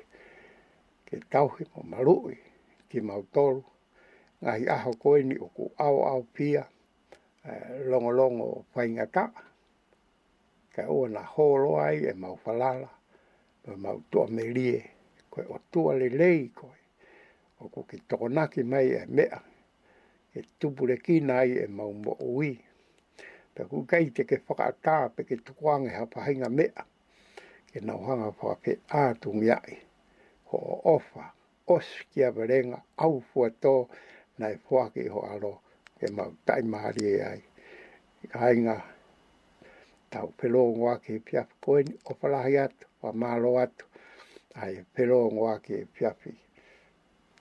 ke 1.07 1.15
tau 1.33 1.47
he 1.55 1.63
mo 1.73 1.79
marui 1.91 2.37
ki 2.89 2.99
mautoru, 3.07 3.63
ngahi 4.41 4.63
aho 4.75 4.91
koeni 5.03 5.35
o 5.43 5.47
ku 5.55 5.63
au 5.85 5.95
au 6.13 6.21
pia, 6.35 6.63
eh, 7.51 7.85
longo 7.89 8.11
longo 8.19 8.47
whaingata, 8.75 9.23
ka 10.73 10.83
ua 10.95 11.07
na 11.15 11.21
hōroai 11.33 11.95
e 12.09 12.11
mau 12.21 12.35
whalala, 12.43 12.89
pa 13.65 13.71
mau 13.83 13.97
tua 14.11 14.25
me 14.35 14.43
lie, 14.55 14.79
koe 15.31 15.43
o 15.55 15.57
tua 15.71 15.93
le 16.01 16.07
lei 16.21 16.43
koe, 16.59 16.77
Oku 17.65 17.81
ku 17.83 17.87
ki 17.89 17.97
tokonaki 18.09 18.61
mai 18.71 18.87
e 19.01 19.03
mea, 19.15 19.37
e 20.37 20.41
tupu 20.59 20.83
le 20.87 20.95
kina 21.05 21.33
ai 21.43 21.51
e 21.51 21.65
mau 21.77 21.93
ui. 22.37 22.51
Pe 23.53 23.61
ku 23.69 23.77
kei 23.91 24.07
te 24.15 24.21
ke 24.29 24.35
whakata 24.47 24.95
pe 25.15 25.21
ke 25.27 25.35
tukuang 25.45 25.83
e 25.85 25.89
hapahinga 25.97 26.49
mea, 26.57 26.81
ke 27.71 27.79
nauhanga 27.87 28.27
whaka 28.39 28.59
pe 28.63 28.71
ātungi 29.05 29.51
ai, 29.59 29.75
ho 30.47 30.57
ofa, 30.95 31.23
os 31.73 31.85
kia 32.13 32.29
verenga 32.37 32.79
au 33.05 33.15
fua 33.29 33.47
tō, 33.63 33.75
nai 34.39 34.53
whaki 34.73 35.03
ho 35.13 35.19
alo, 35.33 35.53
ke 35.99 36.05
mau 36.15 36.31
taimahari 36.45 37.05
e 37.13 37.19
ai. 37.31 37.41
Hainga, 38.39 38.75
tau 40.11 40.27
pelo 40.37 40.61
ngoa 40.75 40.95
ke 41.03 41.13
piapi 41.25 41.55
koeni 41.63 41.93
o 42.05 42.11
palahi 42.19 42.57
atu, 42.65 42.85
wa 43.01 43.11
malo 43.21 43.51
atu, 43.63 43.85
ai 44.61 44.75
pelo 44.93 45.19
ngoa 45.33 45.55
ke 45.65 45.75
piapi, 45.95 46.31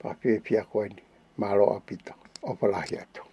papi 0.01 0.29
e 0.35 0.39
piakoeni, 0.45 1.01
malo 1.41 1.65
apitao. 1.77 2.20
o 2.41 2.55
por 2.55 2.69
la 2.71 2.83
hierba. 2.85 3.30